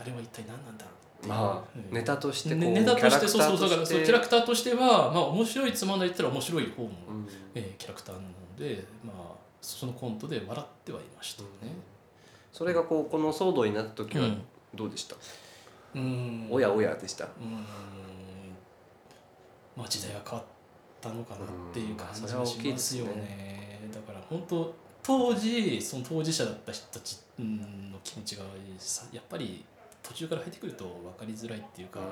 [0.00, 1.32] あれは一体何なんだろうっていう。
[1.32, 1.94] まあうん。
[1.94, 7.28] ネタとしてねネタとしてそうそうだからそうキャラククターとしてはまあ面白いつまんないって言ったら面白い方の、うん。
[7.54, 9.16] えーキャラクターなのでまあ
[9.60, 11.74] そのコントで笑ってはいましたよね。
[12.52, 14.42] それがこうこの騒動になった時はうん。
[14.74, 15.16] どうでした、
[15.94, 16.48] うん。
[16.50, 17.24] おやおやでした？
[17.24, 17.66] うん。
[19.76, 20.48] まあ時代が変わっ
[21.00, 23.88] たのかなっていう感じがしきいですねますよね。
[23.92, 28.44] だから本当当時その当事者だった人たちの気持ちが
[28.78, 29.64] さやっぱり
[30.02, 32.06] 途中から入ってくると分かりづらいっていうか、うん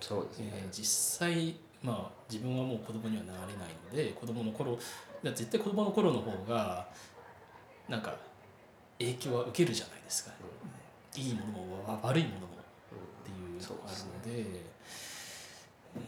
[0.00, 0.52] そうですね。
[0.54, 4.78] えー実際まあ自分はもう子供にはなれないので子供の頃
[5.22, 6.86] だ絶対子供の頃の方が
[7.88, 8.14] なんか
[8.98, 10.30] 影響は受けるじゃないですか、
[11.16, 14.60] いいものもわ悪いものもっていうのがあるので
[15.96, 15.98] う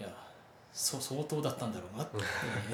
[0.00, 0.02] ん。
[0.02, 0.08] いや
[0.72, 2.08] そう相当だったんだろうなっ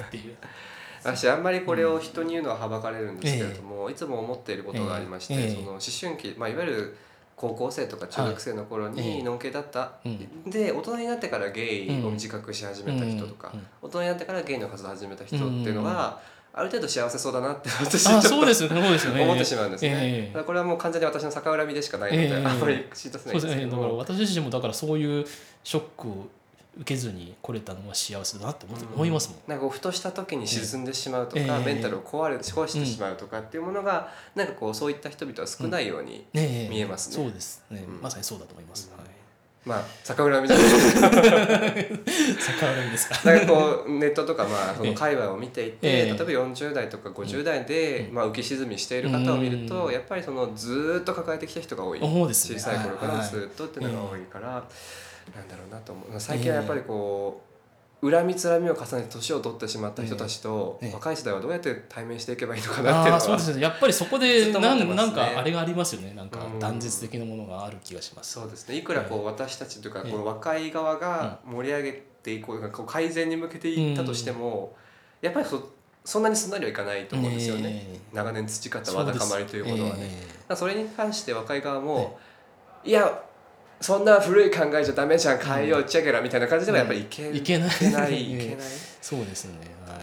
[0.09, 0.37] ていう
[1.03, 5.49] 私あんまりこれを人に言うのははばかれるんですけれども、いつも思っていることがありまして、ええ。
[5.49, 6.97] その思春期、まあ、いわゆる
[7.35, 16.19] 高校生とか中学生の頃にのんけだった、うんで大人になってからゲイを自覚し始めた人とか、大人になってからゲイの活動を始めた人っていうのは、
[16.57, 18.81] ある程度幸せそうだなって私あちょっとそうですよね。
[18.81, 19.23] そうですよね。
[19.23, 22.45] 思ってしまうんですね、これはもう完全に私の逆恨みでしかないので、ええ。
[22.45, 25.25] あんまり口出せないんですけども、私自身もだからそういう
[25.63, 26.27] ショックを
[26.79, 29.39] 受けずに来れたのは幸せだなって思いますもん。
[29.47, 37.15] なんかこうふとした時に沈んでしまうとか、ええメンタルを壊れ壊してしまうとかっていうものが、なんかこうそういった人々は少ないように、見えますね。
[37.15, 38.01] そうですね、うん。
[38.01, 38.91] まさにそうだと思います。
[38.95, 39.07] はい、
[39.65, 41.09] まあ逆恨みじゃないですか。
[41.09, 43.31] 逆らいですか。
[43.31, 46.05] なんかこうネットとかまあその界隈を見ていて、ええ。
[46.05, 49.93] 例えば40代とか50代で、うんまあ、浮き沈みしている方を見ると、うん。
[49.93, 53.27] やっぱりそのずーっと抱えてきた人が多い、小さい頃からはい。
[53.27, 54.63] ずっとっていうのが多いから、
[55.35, 56.19] なんだろうなと思う。
[56.19, 57.47] 最近はやっぱりこう
[58.11, 60.93] 恨みつらみを重ねて年を取ってしまった人たちと、ええ。
[60.93, 63.61] 若い世代はどうやって対面していけばいいのかなっていうのはああそうですね。
[63.61, 65.15] やっぱりそこずでなんっと思ってますね。
[65.15, 66.13] なんかあれがありますよね。
[66.13, 66.59] なんかうん。
[66.59, 68.33] 断絶的なものがある気がします。
[68.33, 68.77] そうですね。
[68.77, 70.11] いくらこう私たちというかええ。
[70.11, 74.75] この若い側が盛り上げていこうこう改善に向けていったとしても、
[75.21, 75.73] やっぱりそ
[76.05, 80.09] そんなにすんなりはいかないと思うんですよね、え長年培ったえわだかまりというものはね。
[80.55, 82.17] それに関して若い側も、
[82.85, 83.23] いや
[83.79, 87.67] そんな古い考えじゃダメじゃん変えようチェケラみたいな感じではやっぱりいけ,、えいけない。
[87.67, 88.13] いけない。
[88.31, 88.65] いええけない。
[89.01, 89.51] そうですね、
[89.87, 89.99] はい。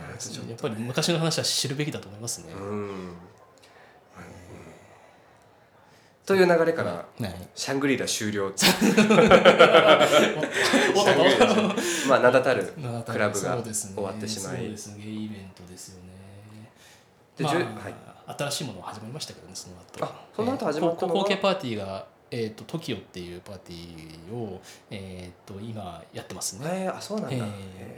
[0.49, 2.53] やっぱり昔の話は知るべきだと思いますね。
[2.55, 3.17] うん、
[6.25, 7.35] という流れから、はい。
[7.55, 8.47] シャングリラ終了。
[8.47, 8.59] おっと。
[8.59, 11.75] シャングリラ終了。
[12.09, 12.73] まあ名だたる
[13.07, 14.57] クラブが終わってしまい。
[14.57, 15.03] そうですね。
[15.05, 16.11] ゲイイベントですよね。
[17.37, 17.69] でまじゅはい。
[18.27, 20.05] あ、新しいものが始まりましたけどねその後。
[20.05, 21.25] あその後始まったのは？
[21.25, 27.39] パーティーがえー、と TOKIO っていうパーティーを、えー、と今やってますね、えー、あそうなんだ、え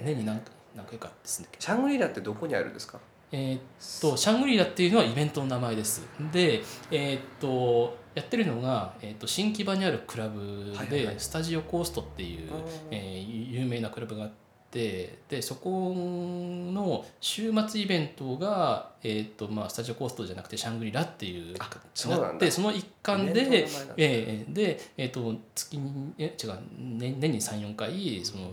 [0.02, 0.40] ー年に何
[0.76, 1.48] 何回かですね。
[1.58, 3.00] シャングリラってどこにあるんですか？
[3.32, 3.60] えーっ
[4.00, 6.02] とシャングリラっていうのはイベントの名前です。
[6.32, 11.14] でえーっとやってるのが、えーっと新木場にあるクラブはいはいで、はい。
[11.18, 12.50] スタジオコーストっていう、
[12.90, 14.45] えー有名なクラブがあって
[14.76, 22.26] でそこの週末イベントが、えーっとまあ、スタジオコーストじゃなくてシャングリラっていうあ形そうなんだ。
[22.26, 28.52] になってその一環でえーで、えーっと月にえ違う年年に34回その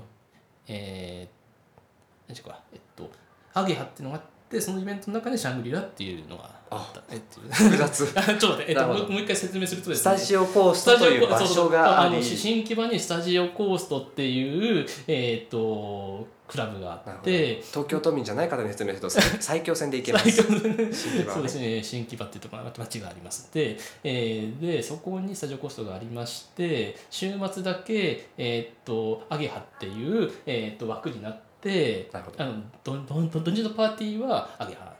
[0.67, 3.11] えー、何でしょうかえっと
[3.53, 7.51] アゲハっていうのがあってそのイベントの中でシャングリラっていうのがあったえっていう。
[7.51, 8.11] 複雑。
[8.15, 12.15] あちょっと待って、えっと、もう一回説明するとですスねタジオコーストという場所があり。
[12.15, 17.61] の新木場にスタジオコーストっていう、えー、とクラブがあって。
[17.61, 20.25] 東京都民じゃない方に説明すると最最強線で行けます。
[20.27, 20.33] ね。
[21.25, 21.83] そうですね。
[21.83, 34.92] 新木場っていうところ町がありますで,、えーでそこにスタジオコーストがありまして週末だけ、えー、とアゲハっていう、えー、と枠になってあのどどど土日のパーティーはアゲハ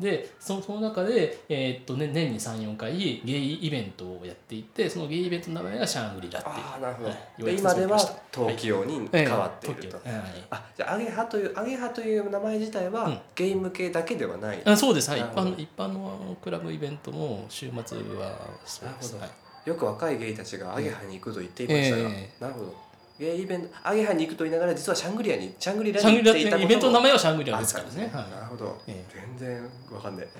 [0.00, 6.54] でそその中で、えーっとね、年に34回ゲイイベントをやっていてそのゲイイベントの名前がシャングリラっていう。
[6.56, 7.44] ああなるほど、はい。
[7.44, 7.98] で今では
[8.32, 10.22] 東京に変わっていると、ええはい。
[10.50, 13.18] あじゃあアゲハというアゲハという名前自体は、うん。
[13.34, 14.62] ゲーム系だけではない。
[14.64, 18.82] あそうです、はい、一般の一般のクラブイベントも週末はそうです。
[18.82, 19.18] なるほど。
[19.18, 19.68] はい。
[19.68, 22.30] よく若いゲイたちがアゲハに行くと言っていましたが、え。
[22.40, 22.83] なるほど
[23.18, 28.10] ゲイイベントアゲハに行くと言いながら実はシャングリアにシャングリラシャンに行っていたことベントの名前はシャングリあラですからね。
[28.12, 29.04] なはるほど、え
[29.38, 30.26] 全然わかんない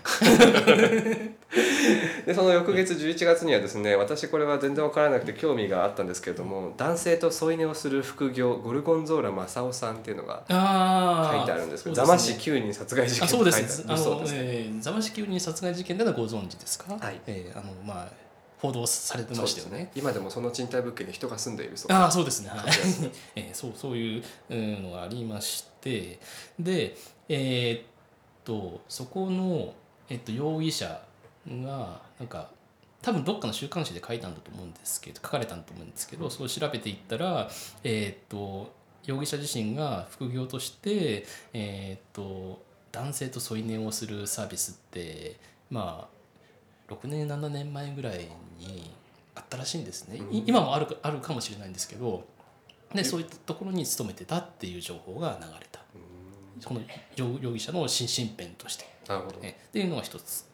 [2.26, 13.84] でその翌月11月にはですね私これは全然わからなくて興味があったんですけれども男性と添い寝をする副業ゴルゴンゾーラ正雄さんっていうのがい、あ書いてあるんですけど座間市9人殺害事件あそうです。
[13.86, 16.92] ああのるそうですねえー座間市9人殺害事件でのはご存知ですか？
[16.94, 17.20] はい。
[17.26, 18.23] えーあのまあ
[18.64, 19.90] 報道されてましたよね。
[19.94, 22.48] 今でもその賃貸物件に人が住んでいるそうああそうですね。
[22.48, 22.60] はい。
[23.36, 26.18] えーそうそういううんのがありまして。
[26.58, 26.96] で
[27.28, 27.82] えーっ
[28.44, 29.74] とそこの
[30.08, 31.02] えっと容疑者
[31.46, 32.50] がなんか
[33.02, 37.50] 多分どっかの週刊誌で書いたんだと思うんですけど書かれたんだと思うんですけどそう調べていったら
[37.82, 38.72] えーっと
[39.04, 45.36] 容疑者自身が副業としてえーっと男性と添い寝をするサービスって
[45.68, 46.13] まあ
[46.88, 48.90] 6年7年前ぐらいに
[49.34, 50.44] あったらしいんですね、いうん。
[50.46, 52.24] 今もあるかあるかもしれないんですけど。
[52.94, 56.62] でそういったところに勤めてたっていう情報が流れた、うん。
[56.62, 56.80] この
[57.16, 58.84] 容容疑者の新身辺として。
[59.08, 59.38] なるほど。
[59.42, 60.46] えっていうのが一つ。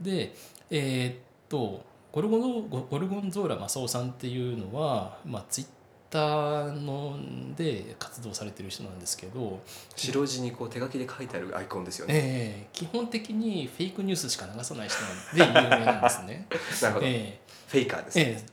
[0.00, 0.34] で
[0.70, 1.16] えーっ
[1.48, 1.84] と
[2.14, 5.66] ゴルゴゴルゴンゾーラ正雄さんっていうのは、まあ、ツイッ
[6.14, 7.18] ターの
[7.56, 9.60] で活動されてる人なんですけど、
[9.96, 15.02] 白地にこう手書きで書いてあるアイコンですよね、えー基本的にフェイクニュースしか流さない人
[15.44, 16.46] なんで有名なんですね。
[16.82, 18.18] なるほど、えフェイカーです。
[18.18, 18.44] ね、え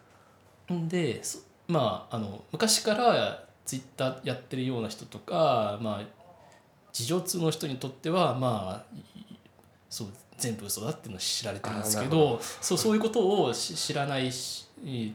[0.70, 0.74] え。
[0.74, 6.06] んでそまああの昔からツイッターやってるような人とかまあ
[6.92, 9.38] 事情通の人にとってはまあい
[9.90, 12.40] そう全部嘘だっていうのは知られてるんですけど。
[12.62, 14.68] そうそういうことをし知らないし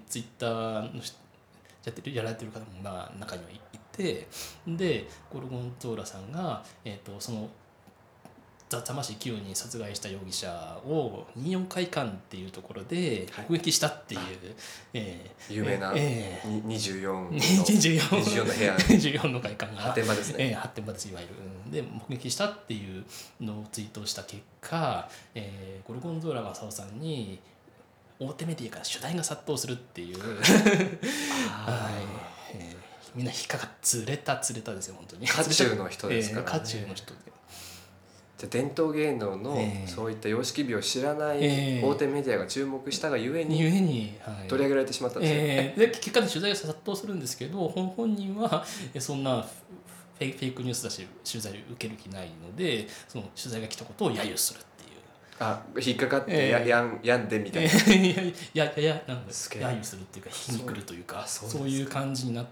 [0.08, 1.25] ツイッターの人
[1.86, 3.60] やってるやられてる方もまあ中にはい
[3.92, 4.26] て
[4.66, 7.48] でゴルゴンゾーラさんが、えー、とその
[8.68, 10.50] ざざましい清に殺害した容疑者
[10.84, 13.46] を24会館っていうところではい。
[13.48, 14.20] 目撃したっていう、
[14.92, 18.76] えー有名なええに24の 24 24の部屋。
[18.76, 19.80] 24の会館が。
[19.80, 21.34] 発展場ですね、ええ発展場ですいわゆる。
[21.64, 21.70] うん。
[21.70, 23.04] で目撃したっていう
[23.40, 27.38] のをツイートした結果、えーゴルゴンゾーラ正雄さんに
[28.18, 30.18] 大手メディアから取材が殺到するっていう。
[31.50, 32.76] はい、えー
[33.14, 35.26] みんな引っかかっ釣れた釣れたですよ本当に。
[35.26, 36.50] 渦中の人ですからね。
[36.52, 37.20] えー渦中の人で。
[38.36, 39.88] じゃあ伝統芸能のええ。
[39.88, 41.82] そういった様式美を知らないええ。
[41.82, 49.48] 大手メディアが注目したがゆえにゆえに、はい、取り上げられてしまったんですね、えーで結果で取材が殺到するんですけど本本人はえそんなフ
[50.18, 54.60] フェイクニュースだし取材受ける気ないのでその取材が来たことを揶揄する。
[55.38, 56.48] あ引っかかってええ。
[56.50, 61.24] や,、やんやんでみたいな、 いやいやいやなんだ揶揄するっていうか皮肉るというか。
[61.26, 62.46] そういう感じになっ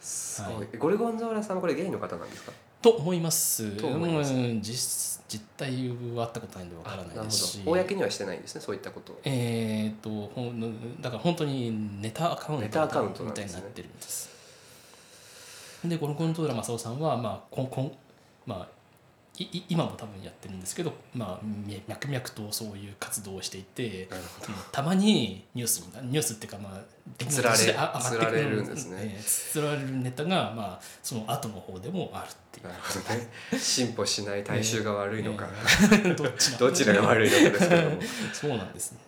[0.00, 2.52] すごい、ゴルゴンゾーラさんはこれゲイの方なんですか？
[2.82, 3.70] と思います。
[3.76, 4.32] と思います。
[4.34, 7.62] うん実実態はあったことないんでわからないですし。
[7.66, 9.12] 公にはしてないんですねそういったこと。
[9.12, 14.30] をえー、とほんだから本当にネタアカウントネタアカウントなみたいになってるんです。
[15.84, 17.92] でゴルゴンゾーラ正雄さんは、まあこんこん
[18.46, 18.68] まあ、いい
[19.68, 24.08] 今も多分やってるんですけど、まあ、み脈々とそういう活動をしていて
[24.72, 28.96] たまにニュースになニュースっていうかまあつられであ上がってくつられるんですね。
[29.00, 32.68] ええつられるネタが、まあ、その後の方でもあるっていう。
[32.68, 33.58] なるほどね。
[33.58, 35.46] 進歩しない大衆が悪いのか、
[35.92, 36.14] ええ
[36.58, 38.00] どっちらが悪いのかですけども。
[38.32, 38.98] そうなんですね。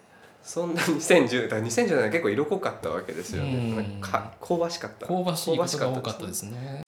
[0.42, 3.98] そんな2010年だから2010年は結構色濃かったわけですよね。
[4.00, 5.06] 香ばしかった。
[5.06, 6.82] 香ばしいことが多かったですね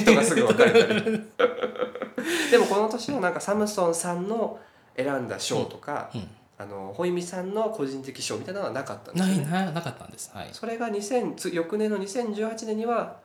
[0.00, 1.04] 人がすぐ別れたり。
[2.50, 4.58] でもこの年はなんかサムソンさんの
[4.96, 6.28] 選んだ賞とか、うん。
[6.56, 9.34] あのホイミさんの個人的賞みたいなのはなかったんですね。
[9.42, 10.30] いななかったんです。
[10.32, 10.48] はい。
[10.52, 13.16] それが2000つ翌年の2018年には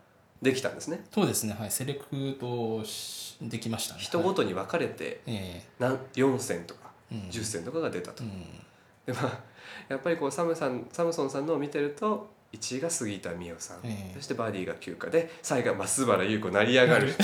[0.41, 1.05] できたんですね。
[1.13, 1.55] そうですね。
[1.57, 1.71] はい。
[1.71, 2.05] セレク
[2.39, 3.99] トしできましたね。
[4.01, 7.29] 人ごはいとに分かれてえ何4選とかえうん。
[7.29, 8.31] 10選とかが出たと、うん
[9.05, 9.39] でまあ
[9.87, 14.15] やっぱりこうサムさんサムソンさんのを見てると1位が杉田美桜さん、ええ。
[14.15, 17.13] そしてバディが9課で最後は増原優子成り上がる。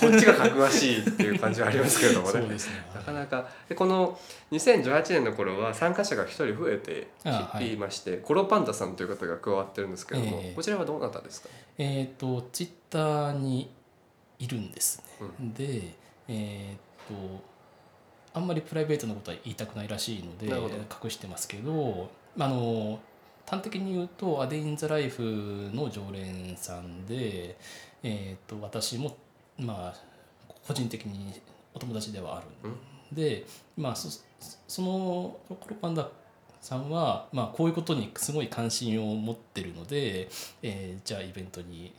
[0.00, 2.40] こっちが格しいっていう感じはありますけれどもね。
[2.42, 2.48] ね。
[2.94, 3.48] なかなか。
[3.68, 4.18] でこの
[4.52, 7.08] 2018年の頃は参加者が1人増えて
[7.64, 7.72] い。
[7.72, 10.54] いまして、コロパンダさんという方が加わってるんですけども、ええ。
[10.54, 11.48] こちらはどなたですか？
[11.78, 13.70] えっ、とツイッターに
[14.38, 15.94] いるんですね、うで
[16.28, 17.14] えっ、と
[18.34, 20.48] あんまりプライベートなことは言いたくないらしいので
[21.02, 22.98] 隠してますけどあの
[23.46, 25.22] 端的に言うと「アデイン・ザ・ライフ」
[25.72, 27.56] の常連さんで、
[28.02, 29.16] えー、と私も
[29.58, 31.40] まあ個人的に
[31.72, 33.44] お友達ではあるんで、
[33.76, 34.08] まあそ
[34.66, 36.08] そのコロパンダ
[36.60, 40.28] さんは、まあ、こういうことにすごい関心を持ってるので、
[40.62, 41.92] えーじゃあイベントに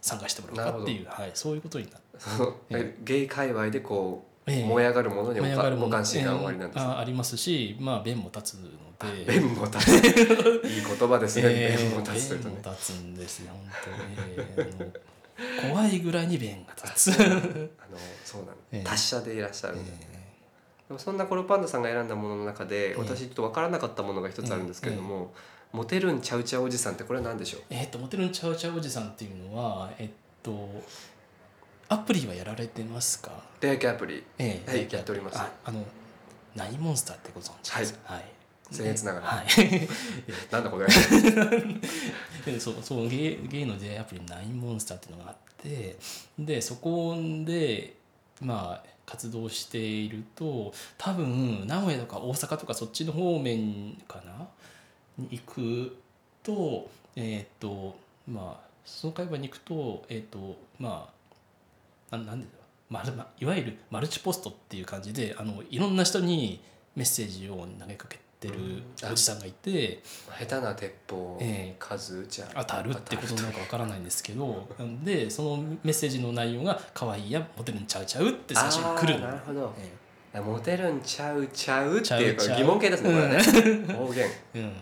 [0.00, 2.07] 参加してもらおうかっていう、はい、そういうことになって。
[2.18, 4.64] そのえゲイ界隈でこう、ええ。
[4.64, 6.84] 燃え上がるものにも関心がおありなんですね。
[6.84, 9.24] えーあありますし、まあ、弁も立つので。
[9.24, 9.88] 弁も立つ。
[10.66, 12.54] いい言葉ですね、えー弁も立つというとね。
[12.62, 13.96] 弁も立つんですよ、本当に。
[14.56, 15.00] えー
[15.70, 17.22] 怖いぐらいに弁が立つ。
[17.22, 17.40] あの
[18.24, 18.84] そうなの、ええ。
[18.84, 19.92] 達者でいらっしゃるんで、
[20.90, 25.32] もそんなコロパンダさんが選んだものの中で、え私ちょっと分からなかったものが一つあるんですけれども、
[25.72, 27.60] モテるんちゃうちゃうおじさんってこれは何でしょう？
[27.72, 30.08] ーえーっと、モテるんちゃうちゃうおじさんっていうのは、えっ
[30.42, 30.68] と、
[31.88, 33.30] アプリはやられてますか？
[33.60, 34.22] 出会い系アプリ。
[34.38, 35.38] ええはいやっております。
[35.38, 35.84] ああの、
[36.54, 38.14] ナインモンスターってご存知ですか？
[38.14, 38.24] はい。
[38.70, 39.26] 僭越ながら。
[39.26, 39.46] はい。
[40.52, 40.86] なんだこれ。
[42.44, 45.96] で そうそうゲイゲイの出会いアプリナインモンスターっていうのがあって
[46.38, 47.94] でそこで
[48.40, 54.46] まあ活動していると多分名古屋とか大阪とかそっちの方面かな？
[55.16, 55.96] に行く
[56.42, 57.96] とえっ、と
[58.30, 61.17] まあその会話に行くとえっ、とまあ
[62.10, 62.58] ななんでだろ
[62.90, 62.92] う。
[62.92, 66.62] まるまいわゆるマルチポストっていう感じであのいろんな人に
[66.96, 70.00] メッセージを投げかけってるおじさんがいて、
[70.38, 74.68] 下手な鉄砲ええ数じゃ当たるってことなのかわからないんですけど
[75.02, 79.74] でそのメッセージの内容が「可愛いやモテるんちゃうちゃう」って最初に来るなるほど。
[80.32, 82.58] えモテるんちゃうちゃうっていうちゃうちゃう。
[82.58, 84.28] 疑問形ですねこれはね方言。
[84.54, 84.72] えうん。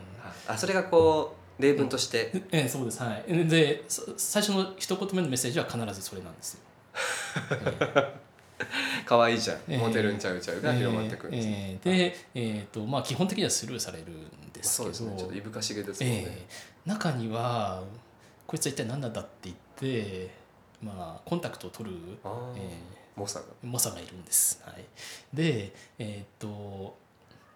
[0.49, 2.33] あそれがこう例文として。
[2.51, 3.01] ええそうです。
[3.01, 3.47] はい。
[3.47, 6.61] でそ最初の一言目のメッセージは必ずそれなんですよ
[9.05, 9.57] 可愛いじゃん。
[9.69, 11.79] ええモテるんちゃうちゃうが広まってくるんですね。
[11.85, 15.17] ええで、えーとまあ、基本的にはスルーされるんですけど、ですね。
[15.17, 16.25] ちょっといぶかしげですもんね。
[16.27, 17.83] ええ中には
[18.47, 20.31] こいつは一体何なんだって言って、
[20.83, 22.55] まあ、コンタクトを取る、あー。
[22.59, 22.79] え
[23.17, 23.47] 猛者が。
[23.47, 24.63] ー猛者がいるんです。
[24.65, 24.85] はい、
[25.35, 26.97] で、えー、と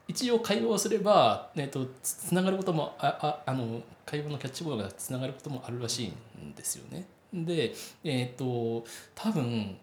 [0.09, 7.07] 一応会話をすれば、えー、とつつながることもあああの会話のキャッチボールがつながることもあるらしいんですよね。
[7.32, 7.74] で、
[8.04, 9.76] えっ、と多分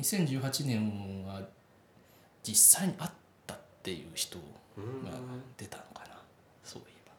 [0.00, 1.40] 2018年は
[2.42, 3.10] 実際に会っ
[3.46, 4.38] たっていう人
[4.76, 5.10] うんが
[5.56, 6.20] 出たのかな。
[6.64, 7.12] そういえば。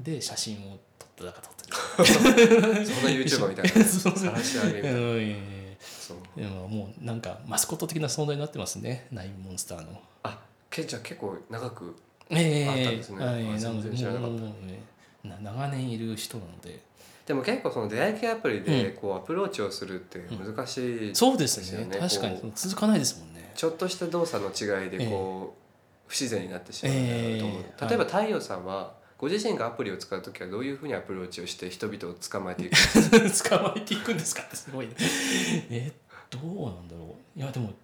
[0.00, 4.98] で写真を撮っただか撮っただかそんな YouTuber みたいな 晒し上げみたいな。
[4.98, 5.58] うん。
[5.80, 9.06] そうでももうなんかマスコット的な存在になってますね。
[9.12, 10.00] ナインモンスターの。
[10.22, 10.40] あ
[10.70, 11.96] けじゃあ結構長く
[12.30, 12.68] ええ。
[12.68, 13.24] あったんですね。
[13.24, 13.46] はい。
[13.46, 14.80] あなのでもうね
[15.22, 16.80] な長年いる人なので
[17.28, 22.08] でも結構その出会い系アプリでこうアプローチをするって難しい、そうですねですよね。
[22.08, 23.52] 確かにこ続かないですもんね。
[23.54, 27.86] ちょっとした動作の違いでこう、不自然になってしまうと思う、ええ。
[27.86, 32.72] 例えば太陽さんはご自身がアプリを使う時はどういうふうにアプローチをして人々を捕まえていく
[33.50, 34.94] 捕まえていくんですかってすごいね。
[35.68, 35.92] え
[36.30, 37.38] どうなんだろう。
[37.38, 37.74] いやでも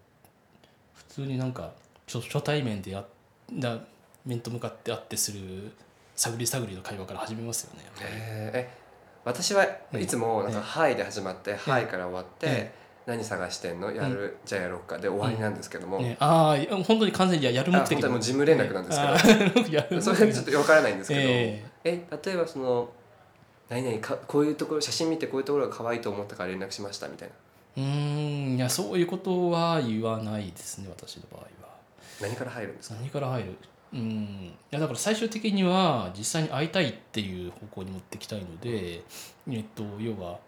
[0.94, 1.74] 普通になんか
[2.06, 3.04] 初初対面でや
[3.52, 3.78] だ
[4.24, 5.70] 面と向かって会ってする
[6.16, 8.58] 探り探りの会話から始めますよねえー。
[8.80, 8.83] え
[9.24, 10.06] 私はい。
[10.06, 10.64] つもなんか「ええ。
[10.64, 12.72] はい」で始まって「はい」から終わってえ
[13.06, 13.90] 「何探してんの？
[13.92, 18.92] やる、じゃあやろうか」で終わりなんですけども、ね、ああ本当に完全にややる目あ的本当にもう事務連絡なんで
[19.62, 20.00] すけど。
[20.02, 22.02] それちょっと分からないんですけど、ええ。
[22.24, 22.88] 例えばその
[23.70, 27.34] 「何々かこういうところ写真見てこういうところが可愛いと思ったから連絡しました」みたいな。
[27.76, 31.74] えうーんいやそういうことは言わないですね私の場合は。
[32.20, 32.94] 何から入るんですか？
[33.00, 33.56] 何から入る？
[33.94, 34.00] うん。
[34.00, 39.02] いやだから最終的には実際に会いたいっていう方向に持ってきたいので、
[39.48, 40.38] えっと、要は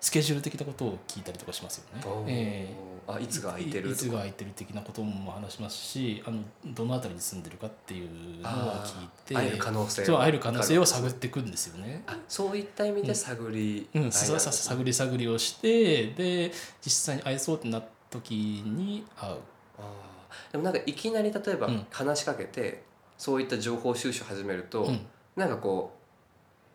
[0.00, 2.02] スケジュール的なことを聞いたりとかしますよね。
[2.04, 2.26] おー。
[2.28, 2.68] え
[3.10, 8.52] あいつが空いてるいいつが空いてる的なことも話しますしあのどの辺りに住んでるかっていうのを
[8.84, 12.02] 聞いて会える可能性会える可能性を探るっていくんですよね。
[12.06, 16.52] あそういった意味で探りうん、なん探り探りをしてで
[16.82, 19.36] 実際に会えそうってなった時に会う。
[19.78, 20.07] あー
[20.52, 21.86] でもなんかいきなり例えばうん。
[21.90, 22.82] 話しかけて、
[23.16, 25.06] そういった情報収集始めると、うん。
[25.36, 25.94] なんかこ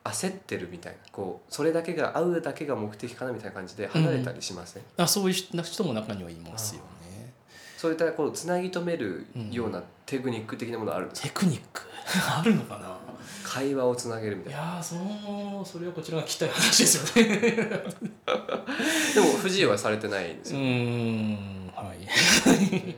[0.05, 0.99] う焦ってるみたいな。
[1.11, 7.33] こうそれだけが会うだけが目的かなみたいな感じで離れたりしません、あそういう人も中にはいますよね。
[7.77, 11.81] そういったこうつなぎ止めるようなテクニック的なものあるんですか、テクニック？
[12.29, 12.97] あるのかな？
[13.43, 14.59] 会話をつなげるみたいな。
[14.59, 17.37] いやーそのそれはこちらが聞きたい話ですよね。
[19.15, 22.95] でも不自由はされてないんですうよ、ーんはい。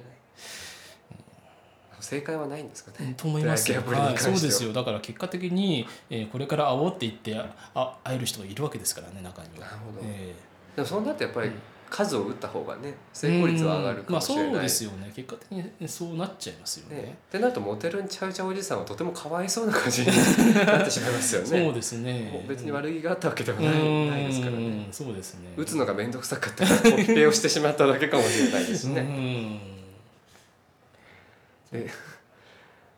[2.05, 3.81] 正解はないんですかね、と思いますよ。
[3.85, 4.11] は。
[4.13, 4.71] い、そうですよ。
[4.73, 7.35] だから結果的に、えーこれから会おうって言って
[7.73, 9.65] あ会える人がいるわけですからね中には。
[9.65, 9.99] なるほど。
[10.03, 10.33] え
[10.75, 11.53] でもそうなるとやっぱりうん。
[11.87, 14.53] 数を打った方がねー成功率は上がるかもしれない、うん。
[14.53, 15.11] まあそうですよね。
[15.15, 16.95] 結果的にそうなっちゃいますよね。
[16.95, 21.47] ね、ってなるとモテるんちゃうちゃうおじさんはとてもかわいそうな感じになってしまいますよね。
[21.63, 22.45] そうですね。
[22.49, 24.09] 別に悪気があったわけではうないん。
[24.09, 24.87] ないですからね。
[24.91, 25.53] そうですね。
[25.55, 29.74] 打つのが面倒くさかったからコピペをしてしまっただけかもしれないですね
[31.71, 31.89] ん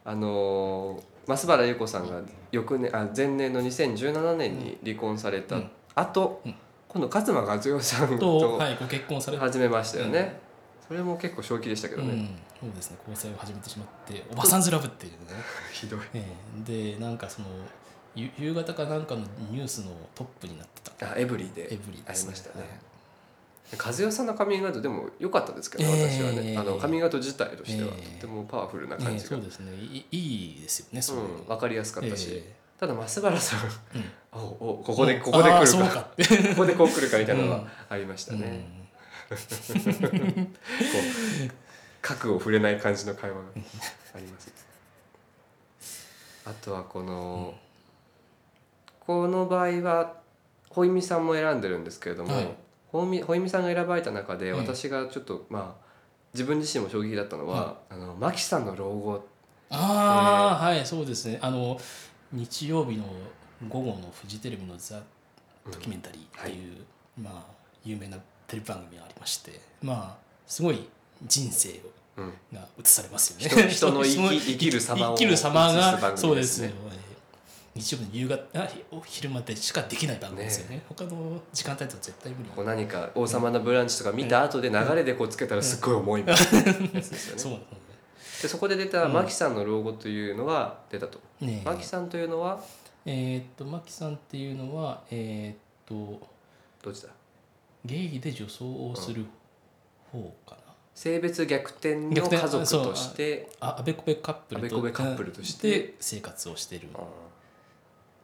[0.05, 5.69] あのー増原優子さんが翌年あ前年の2017年に離婚されたうん。
[5.93, 6.55] 後、うん。
[6.87, 9.43] 今度勝間和代さんととはいご結婚されて。
[9.43, 10.39] 始めましたよね、
[10.87, 12.27] それも結構正気でしたけどね、うん、
[12.61, 15.17] そうですね交際を始めてしまっておばさんずラブっていうね、
[15.73, 15.99] ひどい。
[16.13, 16.25] え
[16.65, 16.93] え。
[16.93, 17.47] でなんかその
[18.15, 21.11] ゆ夕方かなんかのニュースのトップになってた。
[21.11, 22.79] あエブリィでエブリィありましたね
[23.75, 26.09] 和代さんのカミングアウトでも良かったですけど、ええ。
[26.09, 26.57] 私はね。
[26.57, 27.89] あのカミングアウト自体としては。
[27.97, 28.21] ええ。
[28.21, 29.73] とてもパワフルなえ感じが、えそうですね。
[29.73, 33.59] いいいですよねそういうん、分かりやすかったし、えただ増原さん
[33.95, 34.41] えうん。
[34.41, 36.01] おおここでここで来るか。
[36.01, 36.09] こ
[36.55, 37.67] こでこう来るかみたいなのはうん。
[37.89, 38.39] ありましたうん。
[38.39, 38.87] ね、
[39.29, 39.37] こう
[42.01, 43.41] 核を触れない感じの会話が
[44.15, 44.49] あります。
[46.45, 47.53] あとはこの、
[49.01, 50.13] この場合は
[50.69, 52.47] ほいみさんも選んでるんですけれども、はい
[53.01, 54.57] ほいみほいみさんが選ばれた中でうん。
[54.59, 55.87] 私がちょっとまあ
[56.33, 59.25] 自分自身も衝撃だったのは、あのマキさんの老後。
[59.69, 61.39] ああ、はいそうですね。
[61.41, 61.79] あの
[62.31, 63.05] 日曜日の
[63.67, 65.01] 午後のフジテレビの「ザ・
[65.65, 66.85] ドキュメンタリー」っていう、
[67.21, 67.43] まあ
[67.83, 68.17] 有名な
[68.47, 70.87] テレビ番組がありましてまあすごい
[71.25, 71.81] 人生
[72.17, 72.33] うん。
[72.53, 73.69] が映されますよね。
[73.69, 76.73] 人人の生き 生きる様を生きる様が組そうですね。
[77.77, 80.81] 日曜日の夕方あお昼までしかできない番組ですよね。
[80.89, 82.49] 他の時間帯と絶対無理。
[82.49, 86.57] こう何か「王様のブランチ」とか見た後で流れでこうつけたらすっごい重いみたいな
[86.95, 87.39] やつですよね。
[87.41, 87.63] そうなの
[88.41, 91.19] でそこで出たマキさんの老後というのが出たと。
[91.41, 91.61] ね。
[91.65, 92.61] マキさんというのは？
[93.05, 95.57] えーっとマキさんっていうのはえーっ
[96.19, 96.19] と
[96.83, 97.09] どっちだ？
[97.85, 99.25] ゲイで女装をする
[100.11, 100.61] 方かな。
[100.93, 106.87] 性別逆転の家族としてああべこべカップルあべこべカップルとしてで生活をしてる。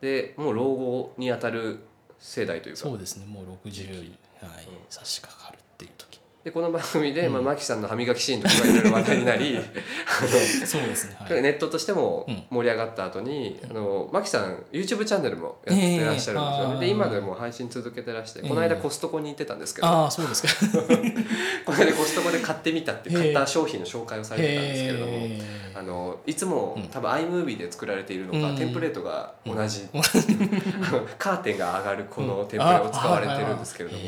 [0.03, 1.79] でもう老後にあたる
[2.19, 2.81] 世代というか。
[2.81, 3.25] そうですね。
[3.25, 4.67] もう60はい。
[4.89, 6.19] 差し掛かるっていう時。
[6.43, 9.57] でこの番組で、まあ、マキさんの歯磨きシーンとかがいろいろ話題になり
[10.67, 11.15] そうですね。
[11.17, 11.41] あのはい。
[11.41, 12.43] ネットとしてもうん。
[12.49, 18.49] 盛り上がった後に、あのマキさん YouTube チャンネルもやってらっしゃるんですよね、ええで今でも配信続けてらして、ええ。
[18.49, 20.49] この間コストコに行ってたんですけど、ああそうですか。
[21.65, 25.39] この間コストコで買ってみたって買った商品の紹介をされてたんですけれども、へ
[25.75, 26.83] あのいつもうん。
[26.89, 28.57] 多分 iMovie で作られているのか、うん。
[28.57, 34.03] テンプレートが同じ、 あのカーテンが上がるこのテンプレを使われてるんですけれども、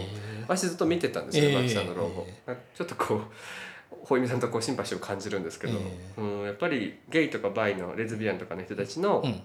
[0.47, 1.55] 私ずっと見てたんですよ、ええ。
[1.55, 2.27] マキさんの老後、
[2.75, 3.21] ちょっとこう
[4.05, 9.41] ほいみさんとこうシンパシーを感じるんですけど、えうん、やっぱりゲイとかバイのレズビアンとかの人たちの、うん。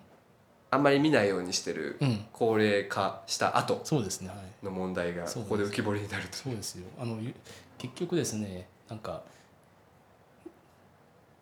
[0.73, 2.25] あんまり見ないようにしてるうん。
[2.33, 4.65] 高齢化した後そうですねはい。
[4.65, 6.37] の問題がここで浮き彫りになると。
[6.37, 6.87] そうですよ。
[6.99, 7.35] あのゆ
[7.79, 9.23] 結局ですねなんか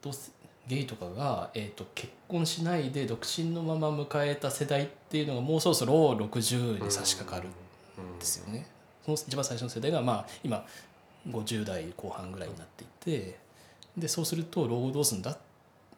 [0.01, 0.31] どうせ
[0.69, 7.53] ゲイとかが、えー、と結婚しないで独身のまま迎えた世代っていうのがもうそろそろ60に差し掛かるん
[7.99, 8.67] うんですよね。
[9.05, 10.65] その一番最初の世代が、まあ、今
[11.29, 13.39] 50代後半ぐらいになっていて
[13.97, 15.37] でそうすると老後どうするんだ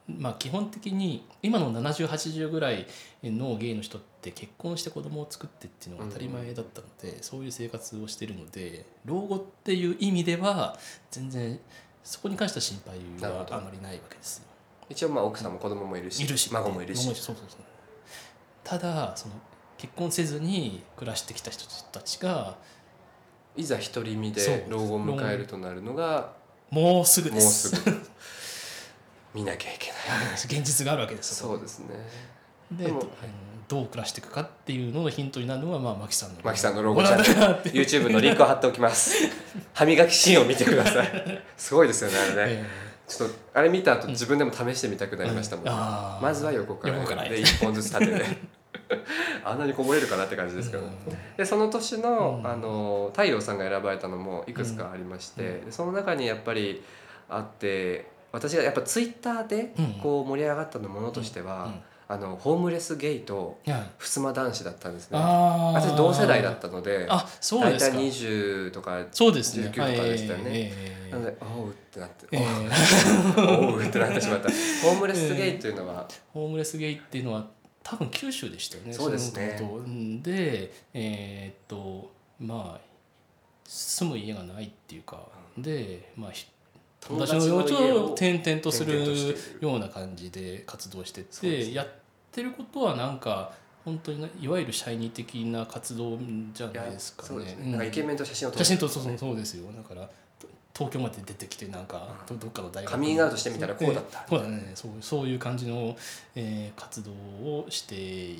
[0.07, 2.87] まあ基本的に今の7080ぐらい
[3.23, 10.77] のゲイの人って結婚して子供を作ってっていうのが当たり前だったので、そういう生活をしてるので老後っていう意味では
[11.11, 11.59] 全然
[12.03, 12.81] そこに関しては心
[13.19, 14.50] 配はあまりないわけですよ。
[14.91, 16.51] 一応まあ奥さんも子供もいるしいるし。
[16.53, 17.03] 孫もいるし。
[17.05, 17.47] そうそうそう。
[18.63, 19.35] ただその
[19.77, 22.57] 結婚せずに暮らしてきた人たちが
[23.55, 26.33] いざ独り身で老後を迎えるとなるのが
[26.69, 28.01] もうすぐもうですすぐ。
[29.33, 30.33] 見なきゃいけない。
[30.33, 31.87] 現実があるわけですそうですね。
[32.71, 33.07] ででもど
[33.69, 39.15] どう暮らしていくかっていうののヒントになるのはまあマキさんのマキさんの老後チャンネル YouTube のリンクを貼っておきます。
[39.73, 41.43] 歯磨きシーンを見てください。
[41.57, 42.63] すごいですよねあれね。
[42.63, 42.65] え
[43.17, 45.73] ちょっとあれ見た後自分でも試してみたくなりましたもん、うん。
[46.21, 46.95] まずは横から。
[46.95, 48.25] 横からで1本ずつ縦で
[49.43, 50.83] あんなにこぼれるかなって感じですけど、
[51.37, 52.49] でその年の,、うん。
[52.49, 56.83] あの太陽さんが選ばれたのもいくつかありまして、その中にやっぱり
[57.29, 59.93] あって私がやっぱツイッターでうん。
[60.01, 61.73] こう盛り上がったのものとしては、
[62.11, 63.57] あのホームレスゲイと
[63.97, 65.17] 襖男子だったんですね。
[65.17, 65.81] あー。
[65.81, 67.97] 私同世代だったのであそう大体ですか。
[67.97, 69.67] 20とかそうですね。
[69.67, 70.45] 19とかでしたよね。
[70.51, 72.43] ええなのでおうってなって、ええ。
[73.39, 74.49] おうってなってしまった。
[74.49, 77.47] ホームレスゲイというのは、ホームレスゲイっていうのは
[77.81, 78.91] 多分九州でしたよね。
[78.91, 79.57] そうですね。
[80.21, 82.81] でえーっとまあ
[83.63, 85.29] 住む家がないっていうか。
[85.57, 86.45] でまあひ
[87.01, 91.71] 友達の幼稚を転々とするような感じで活動してそうですね。
[91.71, 91.87] てやっ
[92.31, 93.53] てることはなんか
[93.83, 96.17] 本当にないわゆるシャイニー的な活動
[96.53, 97.71] じゃないですかね、うん。
[97.71, 98.65] なんかイケメンと写真を撮る。
[98.65, 99.71] 写真とそうそうですよ。
[99.71, 100.07] だから
[100.39, 104.25] と東京まで出てきてなんかどどっかの大学カミングアウトしてみたらこうだった。
[104.29, 104.71] そうだね。
[104.75, 105.95] そうそういう感じの、
[106.35, 108.39] えー活動をしてい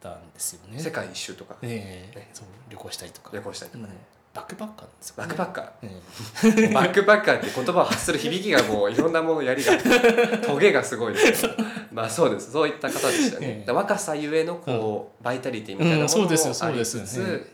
[0.00, 0.78] たんですよね。
[0.78, 1.56] 世界一周とか。
[1.62, 2.18] ええ。
[2.18, 2.30] ね。
[2.34, 3.30] そう旅行したりとか。
[3.32, 3.90] 旅行したりとかうん
[4.34, 5.70] バックパッカーなんですよ、バックパッカー。
[5.82, 9.72] ええ バックパッカーって言葉を発する響きがもういろんなものやりが
[10.38, 11.46] トゲがすごいです
[11.92, 12.50] まあそうです。
[12.50, 17.50] そういった方でしたね、若さゆえのこう、バイタリティみたいなものうんそうですよもありつつ、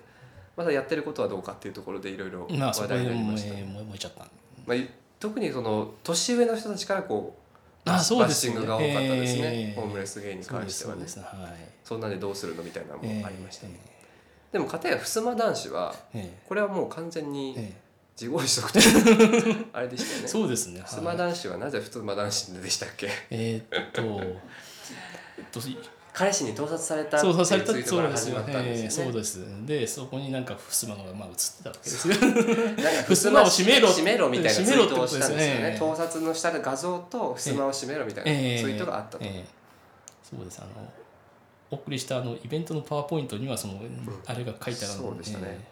[0.57, 4.27] まだやってることはどうかっていうところでいろいろ話題になりました、えー燃え燃えちゃった
[4.67, 4.79] まあ、
[5.19, 7.41] 特にその年上の人たちからこう
[7.91, 9.81] あそうバッシングが多かったですね、ええ。
[9.81, 11.07] ホームレスゲイに関してはね。
[11.83, 13.81] そんなんでどうするのみたいなのもええありましたね、
[14.53, 17.81] でも片や襖男子はえこれはもう完全にええ。
[18.21, 20.29] 自業自得という あれでしたよえね。
[20.29, 20.81] そうですね。
[20.81, 20.91] はい。
[20.91, 23.09] 襖男子はなぜ襖男子でしたっけ？
[23.31, 25.61] えーっとえっ と
[26.13, 28.35] 彼氏に盗撮されたそうそうされたツイートから始そうです。
[28.35, 28.83] よまっですよね。
[28.83, 29.67] ええそうです。
[29.67, 32.15] でそこになんか襖がまあ映ってたわけですよ。
[33.09, 35.77] 襖を閉めろ閉めろみたいなツイートをしたんですよね。
[35.79, 39.45] 盗撮のした画像と襖を閉めろみたいなツイええートがあったと、ええ。
[40.29, 40.59] そうです。
[40.61, 40.69] あの
[41.71, 43.81] お送りしたあのイベントのパワーポイントにはその、
[44.27, 45.65] あれが書いてあるのそうでしたね。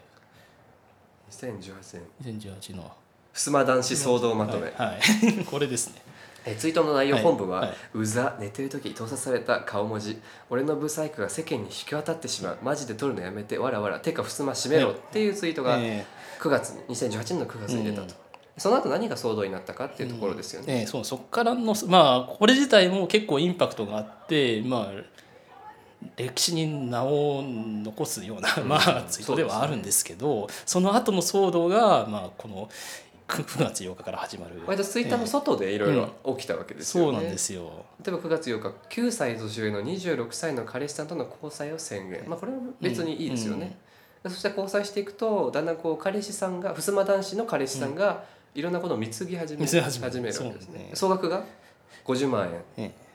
[1.31, 1.61] 2018
[1.93, 2.91] 年ええ2018の。
[3.33, 4.93] 襖男子騒動まとめ、はい、は
[5.41, 5.45] い。
[5.45, 6.01] これですね。
[6.45, 7.67] えツイートの内容本文は、はい。
[7.69, 7.77] はい。
[7.93, 10.19] うざ寝てる時盗撮された顔文字。
[10.49, 12.57] 俺のブサイクが世間に引き渡ってしまう。
[12.63, 16.05] マジで撮るのやめてわらわらてか襖閉めろっていうツイートがえ
[16.39, 18.15] 9月に2018年の9月に出たと、
[18.57, 20.79] その後何が騒動になったかっていうところですよね。
[20.79, 25.19] ええそうそこからのまあこれ自体も結構インパクトがあってまあ
[26.15, 32.69] 歴史に名を残すような、まあツイートではあるんですけどその後の騒動が、まあ、この
[33.27, 34.59] 9月8日から始まる。
[34.65, 37.11] 割とツイッターの外でいろいろ起きたわけですよね。
[37.11, 37.85] そうなんですよ。
[38.03, 42.23] 例えば9月8日9歳年上の26歳の彼氏さんとの交際を宣言。
[42.27, 43.77] まあこれは別にいいですよね、
[44.23, 48.23] そして交際していくとだんだんこう彼氏さんが襖男子の彼氏さんが
[48.55, 49.85] いろんなことを貢ぎ始め,、始める。
[49.85, 50.91] 始めるわけですね。
[50.95, 51.43] 総額が
[52.05, 52.63] 50万円。
[52.77, 53.08] え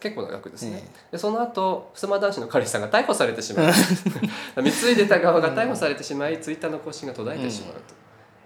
[0.00, 4.62] 結構な額ですね、えでその後襖男子の彼氏さんが逮捕されてしまう。
[4.62, 7.80] 貢いでた側が逮捕されてしまいツイッターの更新が途絶えてしまうと、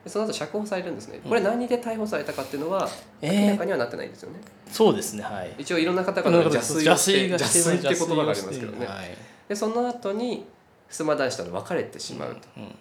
[0.03, 1.21] でその後釈放されるんですね。
[1.27, 2.89] これ何で逮捕されたかっていうのは
[3.23, 3.45] ええ。
[3.45, 5.55] 明らかにはなってないんですよね、そうですねはい。
[5.59, 9.17] 一応いろんな方々が邪推をして邪推って言葉がありますけどね、はい。
[9.49, 10.45] でその後に
[10.91, 12.75] 襖男子との別れてしまうと、うん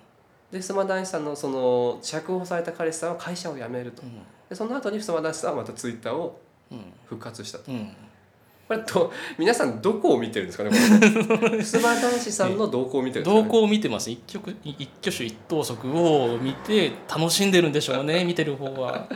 [0.51, 4.03] で襖男子さんのその釈放された彼氏さんは会社を辞めると。
[4.49, 6.39] でその後に襖男子さんはまたツイッターを
[6.71, 6.93] うん。
[7.05, 7.71] 復活したと。
[7.71, 7.95] うん
[8.68, 11.64] これと皆さんどこを見てるんですかねこれ。
[11.64, 14.09] 襖男子さんの動向を見てるんですか、ね、動向を見てます。
[14.09, 19.07] 一挙一挙手一投足を見て楽しんでるんでしょうね 見てる方は。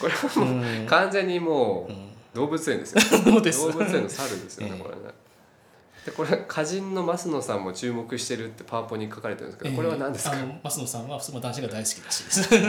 [0.00, 0.86] これはもううん。
[0.86, 3.00] 完全にもううん動物園ですよ。
[3.24, 3.66] そうです。
[3.66, 4.82] 動物園の猿ですよねええ。
[4.82, 5.02] これね。
[6.04, 12.52] でこれ歌人の増野さんも注目してるってパワポに書かれてるんですけどこれは何ですか、えー増野さんは襖男子が大好きらしいです。
[12.52, 12.68] なんだ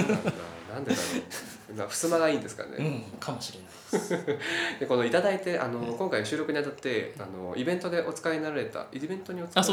[0.74, 4.09] なんでだろうな襖がいいんですかね、うん、かもしれないです。
[4.80, 9.63] でこのいただいてあの、今回収録にあたってあのイベントでお使いになられたイベントにお使い。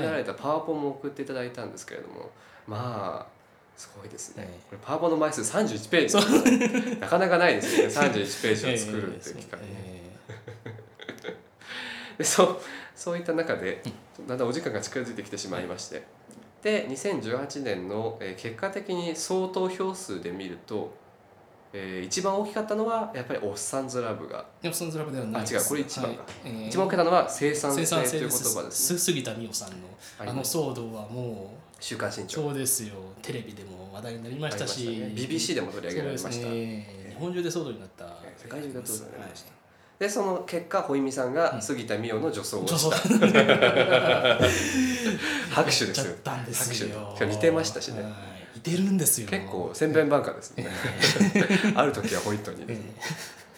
[0.00, 2.30] になられたパワポも送っていただいたんですけれども
[2.66, 3.42] まあ
[3.76, 7.00] すごいですね、ええこれパワポの枚数31ページ。
[7.00, 7.92] なかなかないですよね。
[7.94, 10.02] 31ページを作るっていう機会、え
[12.18, 12.56] でそう
[12.94, 13.82] そういった中で
[14.26, 16.02] だんだんお時間が近づいてきてしまいまして。
[16.62, 20.94] で2018年の、えー結果的に総投票数で見ると、
[21.72, 24.44] えー一番大きかったのはやっぱり「おっさんずラブ」が。
[24.60, 26.22] ー、でもそのズラブではないあ違うこれ一番か。
[26.22, 26.28] はい。
[26.44, 32.42] えー一番大きかったのは「生産性」生産という言葉です杉田美桜さんのあの騒動はも週刊新う潮。
[32.42, 32.94] そうですよ。
[33.22, 34.86] テレビでも話題になりましたし。
[34.86, 35.12] ね。
[35.16, 36.48] BBC でも取り上げられました。
[36.48, 37.08] ね。
[37.10, 38.06] 日本中で騒動になった。
[38.36, 39.52] 世界中で取り上げられました。
[39.98, 42.96] でその結果ホイミさんが杉田美桜の女装をした、
[45.50, 46.16] 拍手ですよ。
[46.24, 47.26] 拍手。
[47.26, 48.02] 似てましたしね。
[48.02, 48.12] はい。
[48.12, 49.28] 似てるんですよ。
[49.28, 50.66] 結構千弁万化ですね。
[51.74, 52.64] ある時はホイットに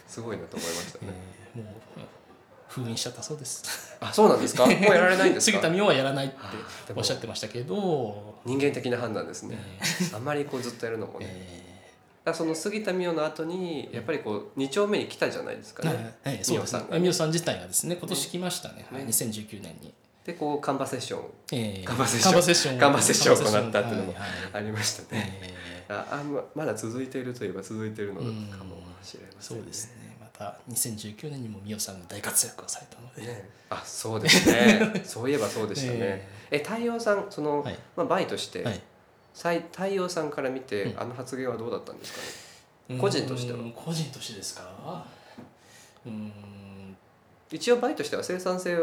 [0.08, 1.08] すごいなと思いましたーね。
[1.56, 1.74] えーもう
[2.68, 3.96] 封印しちゃったそうです。
[4.00, 4.66] あそうなんですか？
[4.66, 5.58] もうやられないんですか？
[5.58, 6.34] 杉田美桜はやらないって
[6.96, 9.56] おっしゃってましたけど、人間的な判断ですね。
[10.10, 11.26] えあんまりこうずっとやるのもーね。
[11.30, 11.64] え
[12.24, 16.16] だその杉田美桜の後にやっぱりこう2丁目に来たじゃないですかーね。
[16.38, 18.86] 美桜さんが美桜さん自体がですね今年来ましたね。
[18.90, 19.04] はい。
[19.04, 19.10] ね。
[19.10, 19.94] 2019年に、
[20.24, 21.22] でこうカンバセッション。
[21.52, 22.32] えーカンバセッション。
[22.32, 22.78] カンバセッション。
[22.78, 24.14] カンバセッションを行ったっていうのも
[24.52, 25.38] ありましたね。
[25.42, 25.54] え
[25.90, 28.32] ああままだ続いているといえば続いているのかも
[29.02, 30.16] しれませーんそうですね。
[30.18, 35.02] また2019年にも美桜さんが大活躍をされたので、 ね、あそうですね。
[35.04, 36.58] そういえばそうでしたね、ええ。
[36.64, 37.78] 太陽さんその、はい。
[37.94, 38.80] まあ、バイとして、はい。
[39.72, 41.00] 太陽さんから見て、うん。
[41.00, 42.20] あの発言はどうだったんですか
[42.94, 42.98] ね？
[42.98, 43.58] 個人としては。
[43.74, 45.04] 個人としてですか？
[46.06, 46.96] うーん。
[47.50, 48.74] 一応バイとしては生産性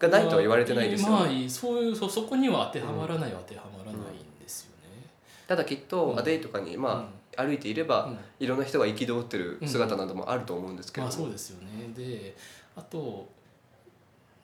[0.00, 5.06] がないとは言われてないですよ、まあね、そういうそそこには当てはまらないは当てはまらないんですよね、
[5.46, 6.18] ただきっと、うん。
[6.18, 8.18] アデイとかに、まあ歩いていれば、うん。
[8.40, 11.06] いろんな人が憤ってる姿などもあると思うんですけど。
[11.06, 11.92] も、まあそうですよね。
[11.94, 12.34] で
[12.74, 13.28] あと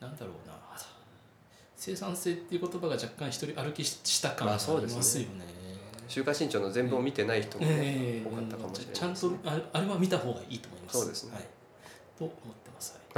[0.01, 0.55] なんだろうな。
[1.77, 5.45] 生産性っていう言葉が若干一人歩きした感がありまあそうですよね。
[6.09, 9.33] 週刊新潮の全文を見てない人も、ねええ多かったかもしれないちゃんと
[9.73, 10.99] あれは見た方がいいと思います。
[10.99, 11.35] そうですね。
[11.35, 11.43] はい、
[12.19, 12.66] と思って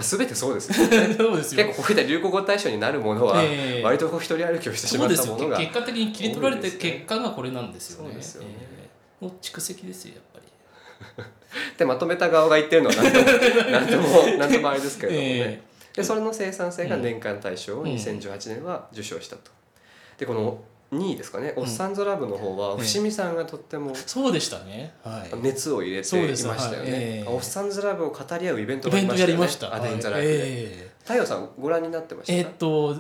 [0.03, 1.15] 全てそうですね。
[1.17, 1.65] そうですよ。
[1.65, 3.83] 結構こういった流行語大賞になるものは、ええ。
[3.83, 8.15] 割とこう一人歩きをしてしまったものが結果的に切り取られて結果がこれなんですよね。
[8.15, 8.21] ね。
[8.21, 8.89] え
[9.21, 9.25] え。
[9.25, 11.25] の蓄積ですよやっぱり。
[11.79, 15.63] でまとめた側が言ってるのは何 とも何ともあれですけれどもね、え
[15.95, 17.89] でそれの生産性が年間大賞をうん。
[17.95, 19.51] 2018年は受賞したと。
[20.19, 20.61] でこの
[20.93, 24.95] 2位ですかね「おっさんずラブ」の方はうん伏見さんがとってもそうでしたね。
[25.05, 25.37] はい。
[25.43, 26.57] 熱を入れていましたよね。
[26.57, 26.83] はい。
[26.87, 27.29] ええ。
[27.29, 29.75] おっさんずラブを語り合うイベントがありました。
[29.75, 30.27] アデインザラはい。
[30.27, 30.45] イフで。
[30.85, 32.33] え太陽さんご覧になってました？
[32.33, 32.97] ええーっと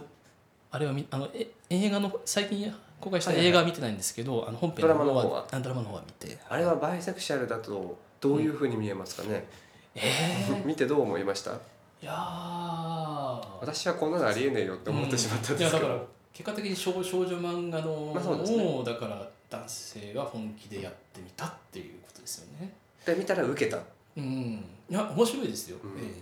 [0.70, 2.70] あれはみあのえ映画の最近
[3.00, 5.46] 公開した映画は見てないんですけど、あの本編ドラマの方は？
[5.50, 6.36] あドラマの方は見て。
[6.48, 9.46] あれはバイセクシャルだとどういうふうに見えますかね、
[9.94, 10.02] え
[10.66, 11.52] 見てどう思いました？
[11.52, 11.54] ー、
[12.02, 13.40] いやー。
[13.60, 16.02] 私はこんなのありえねえよって思ってしまったんですけど、いやだから
[16.38, 18.64] 結果的に少少女漫画のまあね。
[18.64, 22.72] をだから男性が本気でやってみたっていうことですよね。
[23.04, 23.76] で見たら受けた。
[24.16, 25.90] うん、いや面白いですよ、うん。
[25.98, 26.12] ええ。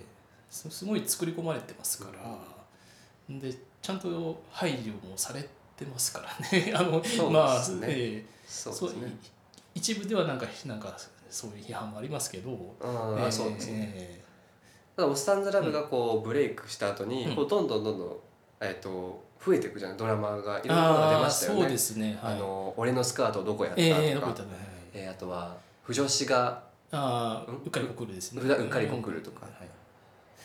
[0.49, 2.09] すすごい作り込まれてますか
[3.29, 3.53] ら、で
[3.83, 5.47] ちゃんと配慮もされ
[5.77, 6.73] てますからね。
[6.75, 7.09] あのね。
[7.31, 8.27] まあ、ええ。
[8.49, 9.15] そうね。
[9.75, 10.97] 一部ではなんかなんか
[11.29, 13.93] そういう批判もありますけど、ああ、えーそうですね。
[13.95, 14.25] え。
[14.97, 17.37] ただ「おっさんずラブ」がこうブレイクした後に、うん。
[17.37, 18.17] こうどんどんどんどん、
[18.63, 21.61] えっと増えていくじゃないドラマがいーろんなものが出ましたよね。
[21.63, 22.35] そうですねはい。
[22.35, 24.59] あの俺のスカートどこやったえとか、えどこ行ったの、はい
[24.95, 26.63] えーあとは不女子が
[26.93, 27.57] ああうん？
[27.65, 28.43] うっかりこくるですね。
[28.43, 29.47] うっかりこくるとか。
[29.47, 29.69] はい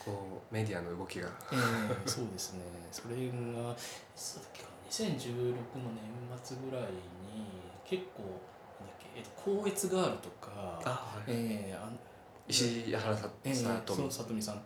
[0.04, 1.28] こうメディアの動きが。
[1.52, 2.62] ええそうですね。
[2.92, 3.76] それがい
[4.16, 6.90] つだっけかな2016の年末ぐらいに
[7.86, 11.98] 結構なんだっけ、えっと、光悦ガールとかあ、はい、ええあん
[12.48, 13.56] 石原さとみ。
[13.56, 14.56] そうさとみさん。
[14.56, 14.60] あ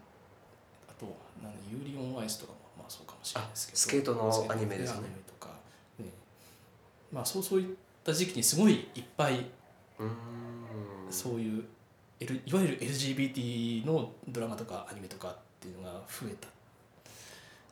[0.99, 1.05] と
[1.43, 3.75] なんだユーリオンアイスとかもまあそうかもしれないですけど。
[3.75, 5.01] あスケートのアニメですね。
[5.27, 5.53] とか、
[5.99, 6.05] ね、
[7.11, 9.45] まあそうそういった時期にすごいいっぱい
[11.09, 11.63] そういう、
[12.19, 16.47] L、いわゆる LGBT のドラマとかアニメとかっていうのが増えた。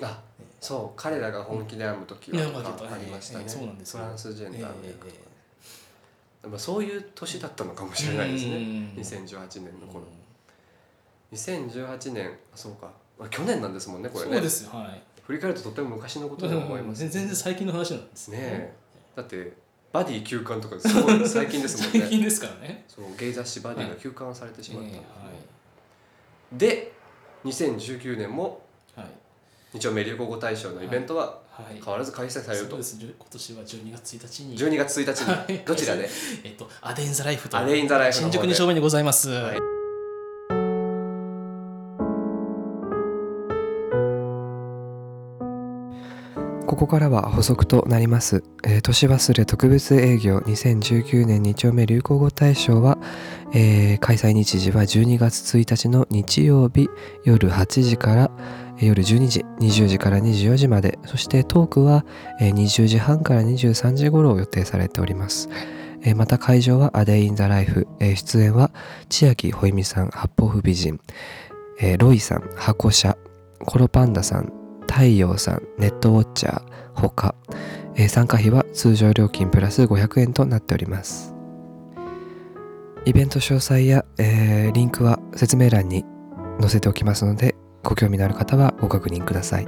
[0.08, 0.22] あ
[0.60, 5.12] そう彼らが本気で編む時はありましたね、ええそうなんですランスジェンダーのえ役え
[6.42, 8.56] でもそういう年だったのかもしれないですね。
[8.56, 8.94] うん。
[8.98, 10.04] 2018年の頃。
[11.32, 12.92] 2018年あそうか
[13.24, 14.34] あ去年なんですもんねこれね。
[14.34, 15.02] そうですはい。
[15.24, 18.38] 振り返るととても昔のことに思います全然最近の話なんですね。
[18.42, 18.74] え。
[19.16, 19.54] だって
[19.92, 22.00] バディ休刊とかすごい最近ですもんね。
[22.02, 22.86] 最近ですからね。
[22.88, 24.90] そうゲイ雑誌バディが休刊されてしまった。
[24.90, 25.06] んですね、
[26.54, 26.94] えで
[27.46, 28.62] 2019年も
[29.74, 31.76] 日曜メ流行語大賞のイベントははい。
[31.76, 32.98] 変わらず開催されると、そうです。
[32.98, 34.40] じゅ今年は12月1日。
[34.46, 35.54] に12月1日はい。
[35.54, 36.10] にどちらで？
[36.44, 38.38] えっとアデインザライフとアレイン・ザ・ライフの方で。
[38.40, 39.73] 新宿2丁目にございます、はい
[46.74, 48.44] ここからは補足となります。
[48.64, 50.40] えー年忘れ特別営業。
[50.40, 52.98] 2019年2丁目流行語大賞は、
[53.54, 56.90] えー開催日時は12月1日の日曜日
[57.26, 58.32] 夜8時から
[58.80, 62.06] 夜12時、20時から24時まで、そしてトークは、
[62.40, 65.50] 20時半から23時頃を予定されております。
[66.16, 68.72] また会場はアデインザライフ、出演は
[69.10, 71.00] 千秋ほいみさん、八方不美人、
[72.00, 73.16] ロイさん、箱車、
[73.64, 74.63] コロパンダさん、
[74.94, 76.64] 太陽さん、ネットウォッチャー、
[76.94, 77.34] 他、
[77.96, 81.34] えー参加費は通常料金プラス500円となっております。
[83.04, 86.06] イベント詳細や、えーリンクは説明欄に
[86.62, 89.68] 載せておきますので、ご興味のある方はご確認ください。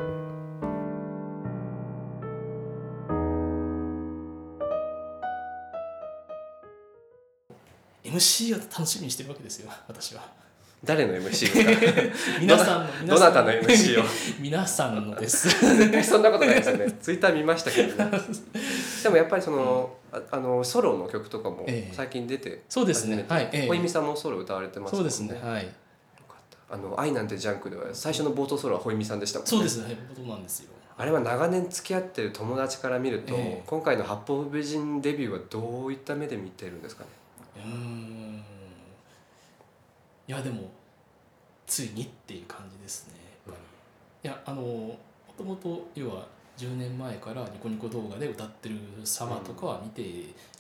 [8.04, 10.45] MC を楽しみにしてるわけですよ私は
[10.86, 11.22] 誰の MC
[11.66, 13.16] ですか皆さんの。
[13.16, 14.06] どなたの MC を
[14.40, 15.50] 皆さんのです。
[15.50, 16.92] 絶 対そんなことないですよね。
[17.02, 18.12] ツイッター見ましたけどね。
[19.04, 21.94] でもやっぱりその,、ああのソロの曲とかもええ。
[21.96, 23.26] 最近出てそうですね。
[23.28, 23.68] はいええ。
[23.68, 25.64] 小泉さんもソロ歌われてますもんそうですねはい。
[25.64, 25.70] よ
[26.28, 26.76] かった。
[26.76, 29.50] あの「愛なんてジャンク」では最初の冒頭ソロは小泉さんでしたもんね。
[29.50, 30.70] そうですねそうなんですよ。
[30.98, 33.64] あれは長年付き合ってる友達から見ると、ええ。
[33.68, 37.10] 今回の八方美人デビューはどういった目で見てるんですかね？
[37.58, 38.44] うーん
[40.28, 40.72] いやでも
[41.68, 43.14] ついにっていう感じですね
[43.48, 43.60] やっぱ
[44.24, 44.30] り。
[44.30, 44.98] いやあのも
[45.38, 50.04] ともと要は10年前からニコニコ動画で歌ってる様とかは見て、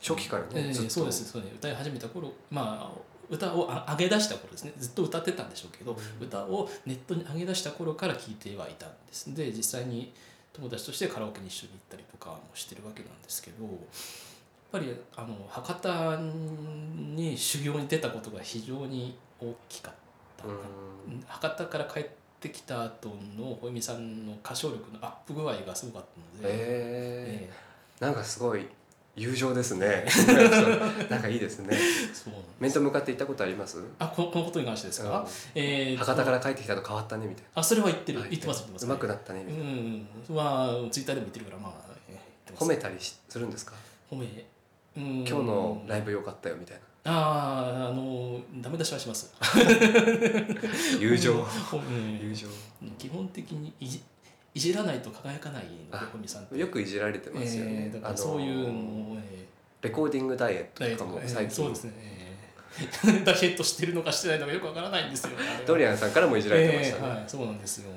[0.01, 4.73] 初期からね、ええずっとそうですそうね歌い始めた頃まあ歌をあ上げ出した頃ですね。
[4.77, 9.33] ずっと歌ってたんでしょうけど、歌をネットに上げ出した頃から聴いてはいたんです。
[9.33, 10.13] で実際に
[10.53, 13.65] 友達としてカラオケに一緒に行ったりとかもしてるわけなんですけど
[14.71, 16.17] ぱりあの博多
[17.15, 19.93] に修行に出たことが非常に大きかっ
[20.37, 21.23] たな、うん。
[21.27, 22.05] 博多から帰っ
[22.39, 27.49] てきた後の小泉さんの歌唱力のアップ具合がすごかったので、ええ。
[27.99, 28.67] ーなんかすごい
[29.15, 30.05] 友情ですね。
[31.09, 31.69] なんかいいですね。
[31.71, 33.81] えそう面と向かって行ったことあります？
[33.97, 38.19] あこのこのことに関してですか、えー博多から帰ってきたと変わったねみたいあそれは言ってる。
[38.19, 40.07] な言ってます言ってます、うまくなったねみたいな、うん。
[40.29, 43.73] まあツイッターでも言ってるからまあ、褒めたりしするんですか？
[44.11, 44.43] 褒めうん
[44.95, 47.11] 今日のライブ良かったよみたいな。
[47.11, 49.33] あああのダメ出しはします。
[50.99, 51.45] 友情。
[52.21, 52.47] 友情。
[52.97, 54.01] 基本的にいじ
[54.53, 55.65] いじらないと輝かない
[56.57, 58.69] よくいじられてますよね、えーそういうの
[59.11, 59.45] を、え
[59.81, 63.23] レコーディングダイエッートとかも最近、そうですね、えー。
[63.25, 65.31] ダイエットしてるのかしてないのかよくわからないんですよ。
[65.67, 67.91] ドリアンさんからもいじられてましたね、はいそうなんですよ。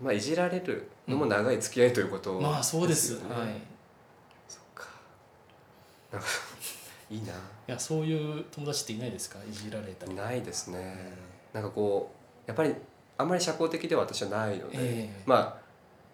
[0.00, 3.16] まあいじられるのも長い付き合いということまあそうです。
[3.28, 3.75] はい
[6.16, 6.28] なんか
[7.10, 7.32] いいな。
[7.32, 7.34] い
[7.66, 9.38] やそういう友達っていないですか？
[9.48, 10.14] いじられたり。
[10.14, 11.12] ないですね。
[11.52, 12.10] なんかこ
[12.46, 12.74] うやっぱり
[13.18, 15.22] あんまり社交的では私はないので、ええ。
[15.26, 15.66] まあ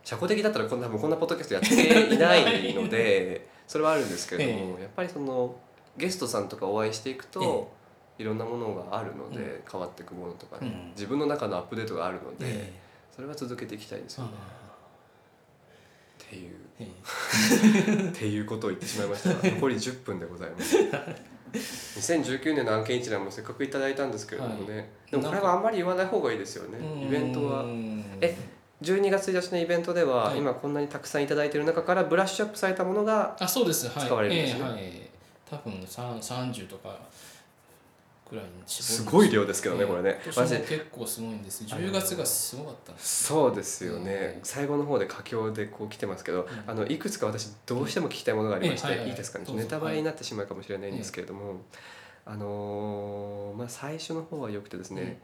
[0.04, 5.54] 社交的だったらこんなこんなポッドキャストやっていないので それはあるんですけれども、えやっぱりその
[5.96, 7.70] ゲストさんとかお会いしていくと、
[8.18, 9.62] いろんなものがあるので、うん。
[9.70, 10.90] 変わっていくものとかね、うん。
[10.90, 12.72] 自分の中のアップデートがあるので、え
[13.14, 14.61] それは続けていきたいですえよね、あ
[16.32, 16.52] っていう。
[16.80, 18.08] え。
[18.08, 20.76] っていうことを言ってしまいましたが 残り10分でございます。
[21.54, 24.86] 2019年の案件一覧もせっかくいただいたんですけれどもね、はい。
[25.10, 27.64] でもこれはあんまり言わない方がいいですよねイベントは。
[27.64, 28.36] うんえ
[28.82, 30.38] 12月1日のイベントでは、はい。
[30.38, 33.86] 今こんなにたくさんいただいている中からブラッシュアップされたものがあそうです。
[33.88, 34.06] はい。
[34.06, 34.60] 使われるんですね。
[34.76, 35.10] え
[35.50, 35.62] えはい。
[35.64, 36.98] 多分3 30とか
[38.32, 40.18] くらいにすごい量ですけどねええこれね。
[40.24, 44.40] 結構すごいんです10月がすごかったそうですよね、うん。
[44.42, 46.46] 最後の方で佳境でこう来てますけど、ん。
[46.66, 49.44] あのいくつか私どうしても聞きたいものがありまして、いはいですかね。
[49.50, 51.60] ネタバレになってしまうかもしれないんですけれども、
[52.24, 55.16] あのーまあ最初の方はよくてですね、うん。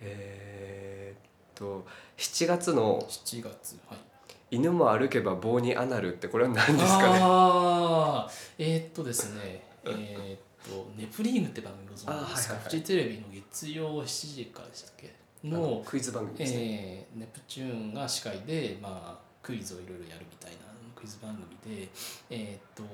[0.00, 1.20] えーっ
[1.54, 1.86] と
[2.16, 3.98] 7月の7月はい
[4.50, 7.18] 「犬も歩けば棒にアナル」ってこれは何ですかね？
[7.22, 12.64] ああえーっとですねえーっとネプリーグって番組ご存知ですか、あはいはいはい。
[12.64, 15.14] フジテレビの月曜7時からでしたっけ？
[15.44, 20.58] あののクイズ番組ですね、えーネプチューンが司会で、まあ、クイズをいろいろやるみたいな
[20.96, 21.88] クイズ番組で、
[22.30, 22.86] えーっ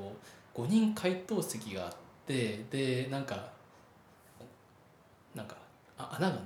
[0.54, 1.92] と5人回答席があっ
[2.26, 3.50] てでなんか
[5.34, 5.56] なんか
[5.98, 6.38] あ穴が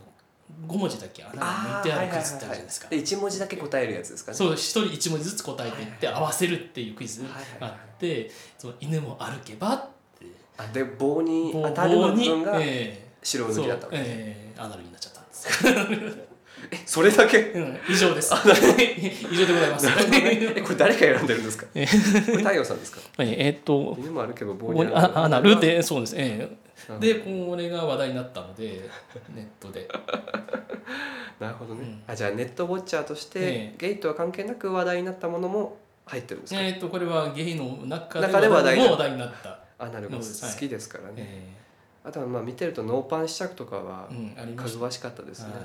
[0.67, 1.23] 5文字だけ？
[1.25, 2.89] 穴が抜いてあるクイズってあるじゃないですか。
[2.89, 4.39] で1文字だけ答えるやつですかね？
[4.39, 7.29] そう一人一文字ずつ答えていって合わせるっていうクイズが
[7.61, 9.98] あはいってその犬も歩けばって
[10.59, 13.99] あで棒に棒当たる部分がえ白抜きだったわけ。
[13.99, 16.19] ですえーアナルになっちゃったんです。
[16.73, 17.39] えそれだけ？
[17.53, 18.35] うん以上です。
[19.31, 19.87] 以上でございます。
[19.87, 19.93] ね。
[20.57, 21.67] えこれ誰が選んでるんですか？
[21.67, 23.01] これ太陽さんですか？
[23.23, 26.15] えーっと犬も歩けば棒ににアナルあアナルでそうです。
[26.15, 26.49] ね。
[26.89, 28.89] なるでこれが話題になったので
[29.35, 29.89] ネットで。
[31.39, 32.03] なるほどね、うん。
[32.13, 33.75] あじゃあネットウォッチャーとして、ええ。
[33.79, 38.79] ゲイとは関係なく話題になったものも入ってるんですか、えーっとこれはゲイの中で話題
[39.13, 39.61] になった。
[39.79, 40.25] アナルも好
[40.59, 41.53] きですからね、え
[42.05, 44.09] あとはまあ見てるとノーパン試着とかは。
[44.57, 45.63] かぐわしかったですね、はい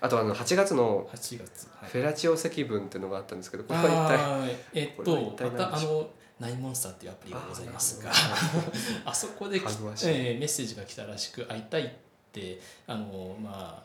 [0.00, 1.68] あとあの8月の8月。
[1.80, 11.90] はいフェラチオ積分っていうのがあったんですけどこれは一体あーえっとまたあのナインモンスターっていうアプリがございますがああそこでえーメッセージが来たらしく会いたいっ
[12.32, 13.84] てあのま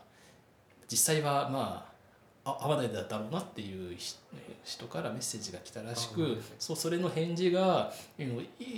[0.88, 1.93] 実際はまあ
[2.44, 4.14] あ会わないだろうなっていうひ
[4.64, 7.92] 人からメッセージが来たらしくそうそれの返事が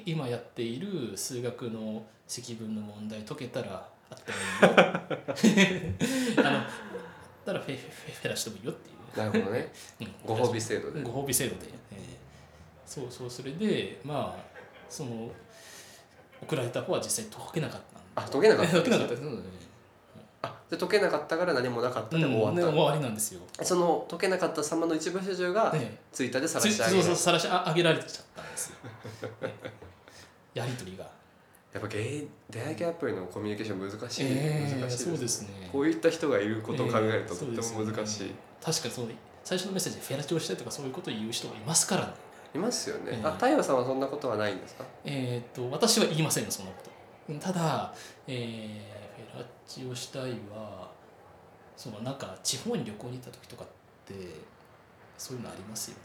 [0.04, 4.38] 今やっている数学の積分の問題解けたらあっても
[5.52, 6.42] いいよ。
[6.46, 6.60] あの
[7.44, 9.18] たらフェフェフェラしてもいいよっていう。
[9.18, 9.72] なるほどね。
[10.00, 10.14] うん。
[10.24, 11.02] ご褒美制度で。
[11.02, 12.26] ご褒美制度で、えー
[12.86, 14.44] そうそうそれでまあ
[14.88, 15.28] その
[16.40, 17.80] 送られた方は実際解けなかっ
[18.14, 19.20] たんあ解けなかった 解けなかったです。
[19.24, 19.28] ね。
[19.28, 19.32] あ
[20.70, 27.02] で解けなかったから何もなかったで終わった、うんね終わりなんですよ、その解けなかった様の一部始終がねツイッターでつ晒してあげる。
[27.02, 28.76] そうそうさらしあ上げられちゃったんですよ。
[29.42, 29.54] ね
[30.54, 35.68] やり取りが、やっぱ出会い系アプリのコミュニケーション難しい、えー難しいそうですね。
[35.70, 39.06] こういった人がいることを考えるととってえーも難しい、確かにそう
[39.44, 42.12] 最初のメッセージでフェラチオしたいとかそういうことを言う人がいますからね。
[42.54, 44.84] いますよね、えーあ太陽さんはそんなことはないんですか？
[45.04, 47.34] えー、と私は言いませんよそんなこと。
[47.38, 47.92] ただ、
[48.26, 48.95] えー
[49.36, 50.90] フェラチオしたいは
[51.76, 53.66] そのなんか地方に旅行に行った時とかっ
[54.06, 54.14] て
[55.18, 56.02] そういうのありますよね。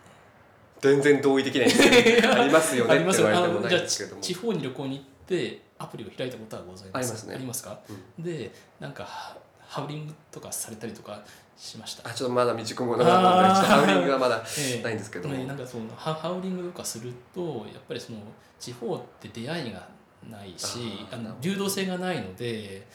[0.82, 3.28] 全然同意できないんですけど ありますよねありますよ。
[3.30, 7.06] あのじゃあ地方に旅行に行ってアプリを開いたことはございます。
[7.06, 7.36] ありますね。
[7.36, 7.80] ありますか、
[8.20, 11.24] でなんかハハウリングとかされたりとか
[11.56, 12.10] しました？
[12.10, 14.84] あちょっとまだ未熟者なのでハウリングはまだええ。
[14.84, 18.18] ないんですけども、ねなんかそのハハウリングとかするとやっぱりその
[18.60, 19.88] 地方って出会いが
[20.30, 22.86] ないしあの流動性がないので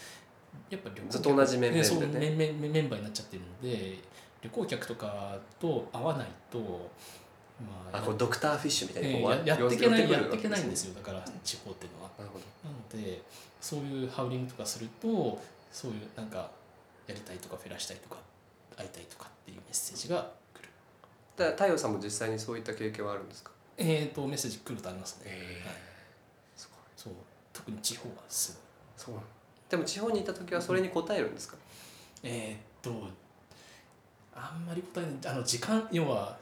[0.71, 1.12] やっぱ旅行客。
[1.12, 1.85] ずっと同じ面々でね。
[1.85, 3.99] そう面々メンバーになっちゃってるので
[4.43, 6.91] 旅行客とかと会わないと
[7.61, 10.95] まあこうドクターフィッシュみたいにえこう、えややっていけない寄やっていけないんですよ。
[10.95, 12.11] だから地方っていうのは。
[12.19, 12.45] なるほど。
[12.69, 13.23] なので
[13.61, 15.41] そういうハウリングとかすると
[15.73, 16.51] そういうなんか
[17.07, 18.17] やりたいとかフェラしたいとか
[18.77, 20.69] 会いたいとかっていうメッセージが来る。
[21.37, 23.51] だから太陽さんも実際にそういった経験はあるんですか？
[23.79, 25.23] えー、とメッセージ来るとありますね。
[25.27, 25.67] えー。
[25.67, 25.77] はい、
[26.97, 27.12] そう。
[27.53, 28.61] 特に地方はす
[28.97, 29.27] そうなの
[29.69, 31.57] でも地方にいた時はそれに答えるんですか、
[32.23, 32.31] ごい。
[32.33, 33.09] えー、っと
[34.35, 35.35] あんまり答えない。
[35.35, 36.37] あの時間要は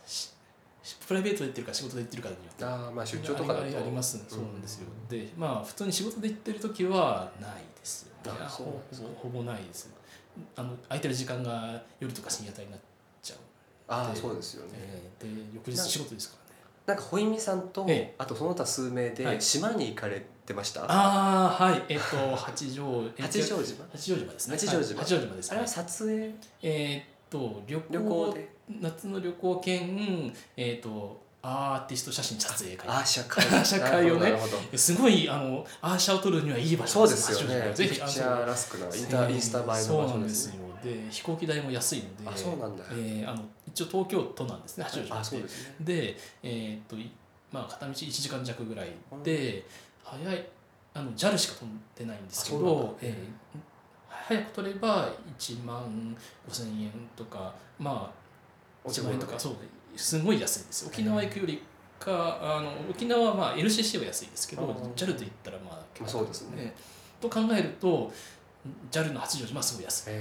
[1.06, 2.64] プライベートで行ってるか仕事で行ってるかによって。
[2.64, 3.64] ああまあ出張とかだと。
[3.64, 4.24] ありありますね。
[4.28, 8.10] そうなんですよ、でまあ普通に仕事で行ってる時はないです
[8.48, 9.90] ほぼほぼないです。
[10.56, 12.80] あの空いてる時間が夜とか深夜帯になっ
[13.22, 13.38] ちゃう
[13.86, 16.40] ああでそうですよね、えーで翌日仕事ですから。
[16.40, 16.43] ね
[16.86, 18.14] なんかホイミさんと、ええ。
[18.18, 19.40] あとその他数名ではい。
[19.40, 21.82] 島に行かれてました、ああはい。
[21.88, 23.84] えっ、と 八丈え八丈島？
[23.90, 24.56] 八丈島ですね。
[24.56, 24.96] 八丈島。
[25.00, 26.34] はい八丈島ですあれははい撮影？
[26.62, 28.48] えっ、と旅行旅行で？
[28.80, 32.88] 夏の旅行兼えっ、とアーティスト写真撮影会。
[32.88, 34.34] アーシャ会アーシャ会をね
[34.74, 37.72] すごいあのアーシャを撮るにはいい場ど所そうですよね。
[37.74, 40.54] ぜひピクチャーラスクなインターインスタ映えの場そうな所ですよ
[40.84, 42.84] で飛行機代も安いのであそうなんだ。
[42.90, 45.74] えーあの一応東京都なんですね八丈島ってあそうですね。
[45.80, 47.10] で、えーっとい
[47.50, 48.88] まあ、片道1時間弱ぐらい
[49.24, 49.64] で、
[50.04, 50.46] 早い
[50.92, 53.58] あの JAL しか飛んでないんですけど、えー
[54.08, 56.16] 早く取れば1万
[56.48, 58.10] 5,000円とかま
[58.84, 59.54] あ1万円とかそう
[59.96, 60.82] すごい安いんです。
[60.82, 61.62] よ沖縄行くより
[61.98, 64.62] かあの沖縄はまあ LCC は安いですけど
[64.96, 66.74] JAL で言ったらまあまあそうですね。
[67.20, 68.12] と考えると
[68.90, 70.12] JAL の八丈島はすごい安い。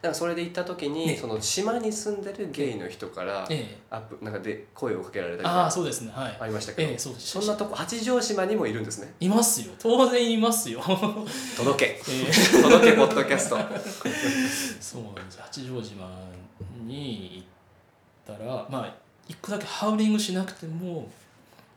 [0.00, 1.16] だからそれで行った時に、ね。
[1.16, 3.78] その島に住んでるゲイの人からええ。
[3.90, 6.12] アップなんかで声をかけられたりああそうですね。
[6.14, 6.36] はい。
[6.40, 9.12] ありましたけど、ええそうですそんなとこ八丈島にもいるんですね。
[9.20, 9.74] いますよ。
[9.78, 10.80] 当然いますよ。
[11.54, 12.00] 届け。
[12.10, 12.32] ええ。
[12.62, 13.58] 届けポッドキャスト。
[14.80, 15.38] そうなんです。
[15.38, 16.10] 八丈島
[16.86, 17.44] に
[18.26, 18.94] 行ったらまあ
[19.28, 21.10] 一個だけハウリングしなくても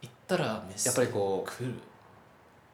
[0.01, 1.73] 行ったらメッセやっぱりこう来る。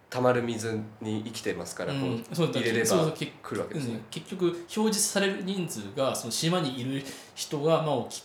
[0.10, 3.93] 溜まる水に生きてますから、こう入れれば来るわけですね。
[3.93, 7.03] うん、結局表示される人数がその島にいる
[7.36, 8.24] 人がまあおき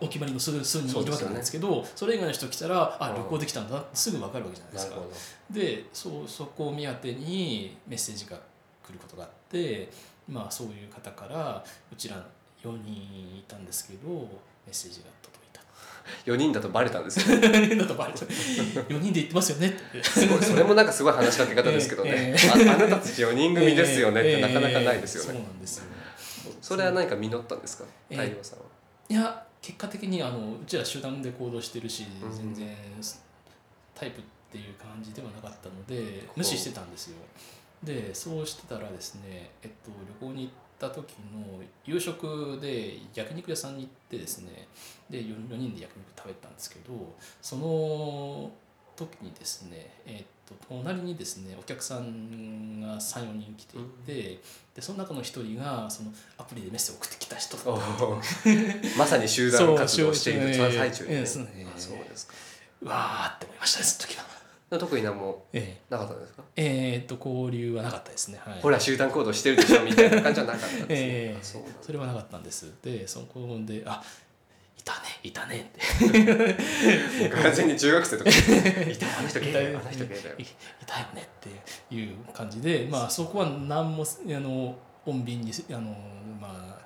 [0.00, 3.16] おお決まりの数数人いるわけなんですけどそれ以外の人来たらあうん。
[3.16, 4.96] 旅行できたんだすぐ分かるわけじゃないですか。
[5.50, 8.36] でそうそこを目当てにメッセージが
[8.82, 9.90] 来ることがあって
[10.28, 12.26] まあそういう方からうちら
[12.64, 14.28] 4人いたんですけどメッ
[14.72, 15.13] セージが。
[16.26, 17.38] 4人だとバレたんですよ。
[17.38, 18.20] ね4人だとバレた。
[18.20, 19.68] 4人で行ってますよね。
[19.68, 20.02] って。
[20.02, 24.40] それもなんかすごい話しかけ方ですけどね、えああなたたち4人組ですよねってええ。
[24.40, 25.84] なかなかないですよそうね、なんですよ。
[26.60, 27.84] それは何か実ったんですか？
[28.10, 28.16] ええ。
[28.18, 28.64] 太陽さんは、
[29.08, 32.36] いや結果的にあのうちら集団で行動してるし、うん。
[32.36, 32.76] 全然
[33.94, 37.16] タイプっていう感じではなかったので無視してたんですよ。
[37.82, 39.90] でそうしてたらですね、えっと、
[40.20, 40.50] 旅行に行
[40.86, 44.68] った時の夕食で焼肉屋さんに行ってですね
[45.10, 48.50] で 4, 4人で焼肉食べたんですけどその
[48.96, 54.40] 時にですね、えっと、隣にですねお客さんが34人来ていて、
[54.74, 57.56] でその中の一人がそのアプリでメッセージを送ってきた人
[58.96, 62.28] まさに集団活動をしている最中に、ええそうねあそうです。
[62.28, 62.34] か
[62.82, 64.33] うわーって思いましたねその時は。
[64.78, 68.40] 特に何もえなかったんですか、ええーと交流はなかったですね。
[68.44, 71.38] はい、ほら集団行動してるでしょみたいな感じはなかったんですね、 ええ。
[71.40, 72.72] あそそれはなかったんです。
[72.82, 74.02] でそこであ
[74.78, 77.28] いたねいたねって。
[77.30, 78.30] 完全に中学生とか。
[78.30, 80.34] いたよあの人ゲイだよいたよあの人ゲイだよ。
[80.38, 80.46] いい
[80.86, 85.96] たよねっていう感じでまあそこは何もあの穏便にあの
[86.40, 86.78] まあ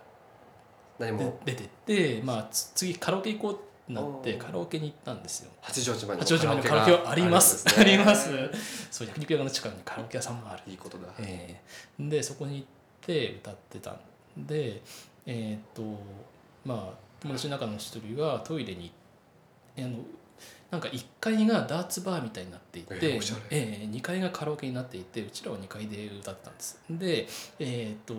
[0.98, 1.40] 何も？
[1.44, 5.50] で出てってまあつ次カラオケ行こうってなってカラオケに行ったんですよ。
[5.60, 7.64] 八丈島に八丈島にカラオケはあります。
[7.78, 8.50] ありますね。
[8.90, 10.62] そう焼肉屋の近くにカラオケ屋さんもある。
[10.66, 12.66] いいことだ、えーでそこに行っ
[13.00, 14.82] て歌ってたんで
[15.26, 15.82] えーっと
[16.64, 18.92] まあ友達の中の一人がトイレに
[19.78, 19.98] あの
[20.70, 27.26] なんか1階がダーツバーみたいになっていて、えーえー2階がカラオケになっていてうちらは2階で歌ってたんですで、
[27.58, 28.14] えーっと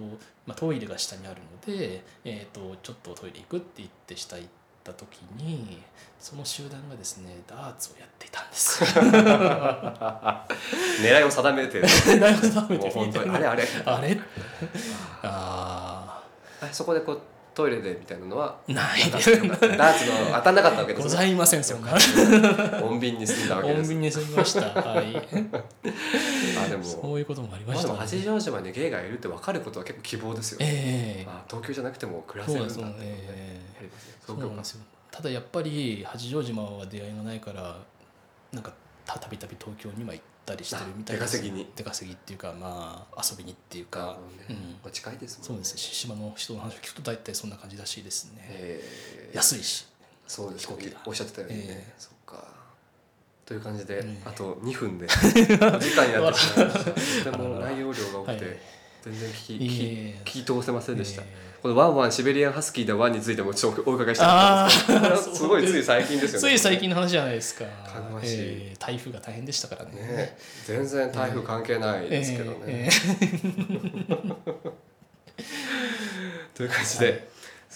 [0.47, 4.49] まあ、トイレが下にあるので、えーっとちょっとトイレ行くって言って下行っ
[4.93, 5.81] た時に
[6.19, 8.83] その集団がですねダーツをやっていたんです。
[8.83, 8.89] よ。
[11.01, 11.87] 狙いを定めてる。
[12.19, 13.63] だいぶ食べてもう本当にあれあれ。
[13.85, 14.19] あれ？
[15.23, 16.23] あ
[16.61, 17.21] あそこでこう
[17.59, 19.31] トイレでみたいなのはあないです。
[19.31, 21.03] ダーツの当たんなかったわけですね。
[21.03, 21.91] ございませんそんな。
[21.91, 23.91] 穏便に済んだわけです。
[23.91, 24.61] 穏便に済みました。
[24.61, 25.17] はい。
[26.57, 27.99] あでもそういうこともありままあしたね。
[27.99, 31.29] 八丈島にゲイがいるって分かることは結構希望ですよね、ええ。
[31.29, 33.61] あ東京じゃなくても暮らそせるんだってねね。
[33.77, 34.13] ありますね。
[34.25, 34.45] そう東京か。
[34.47, 34.81] なんですよ。
[35.11, 37.75] ただやっぱり八丈島は出会いがないから
[38.53, 38.71] なんか
[39.09, 41.71] たたびたび東京には行ったりしてるみたいですあ出稼ぎに。
[41.75, 44.19] 出稼ぎっていうかまあ遊びにっていうか。
[44.37, 44.45] ね。
[44.51, 44.55] うん。
[44.55, 45.67] まあ近いですそうもんね。
[45.67, 48.45] です島の人の話を聞くと大体そんな感じらしいですね。
[48.49, 49.29] え。
[49.33, 49.87] ー安いし。
[50.27, 51.93] そうです飛行機だおっしゃってたよね、ええ。
[51.97, 52.45] そっか。
[53.47, 54.21] という感じで、ええ。
[54.25, 55.05] あと2分で。
[55.05, 56.65] お 時間になってしまいました。
[57.31, 58.59] とても内容量が多くて、はい。
[59.01, 65.25] 全然聞きい聞き通せませんでした、ええこのワンワンシベリアンハスキーだワンについてもちょっとお伺いしたかったんです。
[65.25, 66.49] けどすごいつい最近ですよね。
[66.49, 67.65] つい最近の話じゃないですか。
[68.23, 69.91] えー台風が大変でしたからね。
[69.91, 72.91] ね全然台風関係ないですけどね、えー
[75.37, 75.41] え
[76.55, 77.23] という感じで、はい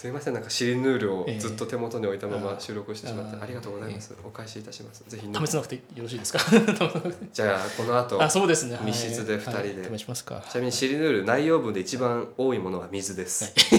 [0.03, 1.39] すいませんなんかシリヌールをええ。
[1.39, 3.43] ずっと手元に置いたままあ収録をしてしまってあー。
[3.43, 5.01] ありがとうございます、お返しいたします。
[5.07, 6.39] ぜひー試さなくてよろしいですか？
[7.31, 8.75] じゃあこの後あそうですね。
[8.75, 8.87] はい。
[8.87, 9.51] 密室で二人
[9.81, 9.87] で。
[9.89, 9.97] はい。
[9.99, 10.43] 試しますか。
[10.51, 13.53] ちなみにシリヌール内容分で一番多いものは水です、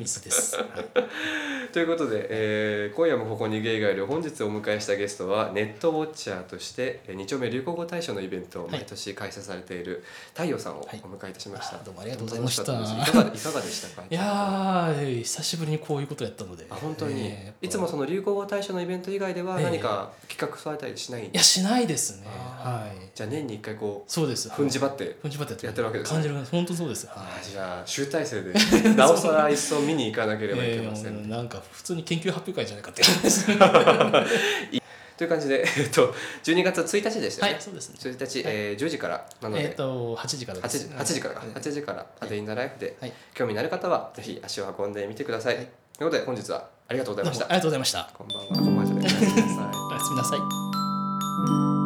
[0.00, 0.56] ミスです。
[0.56, 1.72] はい。
[1.72, 8.72] ということで、えー今夜もここにゲイがいる本日お迎えしたゲストはネットウォッチャーとしてえー2丁目流行語大賞のイベントをはい。
[8.72, 10.02] 毎年開催されている
[10.32, 11.00] 太陽さんをおはい。
[11.02, 12.62] 迎えいたしました、あどうもありがとうございました。
[12.62, 12.72] いか
[13.52, 14.04] がでしたか？
[14.10, 16.66] いやー久しぶりにこういうことやったので。
[16.70, 21.22] あ本当に、えーいつもその流行語大賞のイベント以外ではええ何か企画されたりしない？
[21.22, 22.26] んいやしないですね。
[22.26, 23.10] あはい。
[23.14, 24.48] じゃあ年に一回こそうです。
[24.48, 26.14] う踏んじばってふんじばってやってるわけですね。
[26.14, 27.06] 感じる本当そうです。
[27.06, 28.52] はあいじゃあ集大成で
[28.96, 34.81] なおさら一層見に行かなければいけません、えーなんか普通に研究発表会じゃないかっていう話
[35.22, 36.12] という感じで、 えっと、
[36.42, 37.96] 12月1日でしたよね、はいそうですね。
[38.00, 40.88] 1日、えー10時からなので、えっと8時から8です。
[40.88, 43.12] 時 ,8 時からか、はい8時から「A Day in the Life」ではい。
[43.34, 45.64] 興味のある方はぜひ足を運んでみてください、はい。
[45.96, 47.44] ということで本日はありがとうございました。
[47.44, 48.10] ありがとうございました。
[48.12, 48.46] こんばんは。
[48.46, 49.04] こんばんはじゃない
[49.90, 51.81] おやすみなさい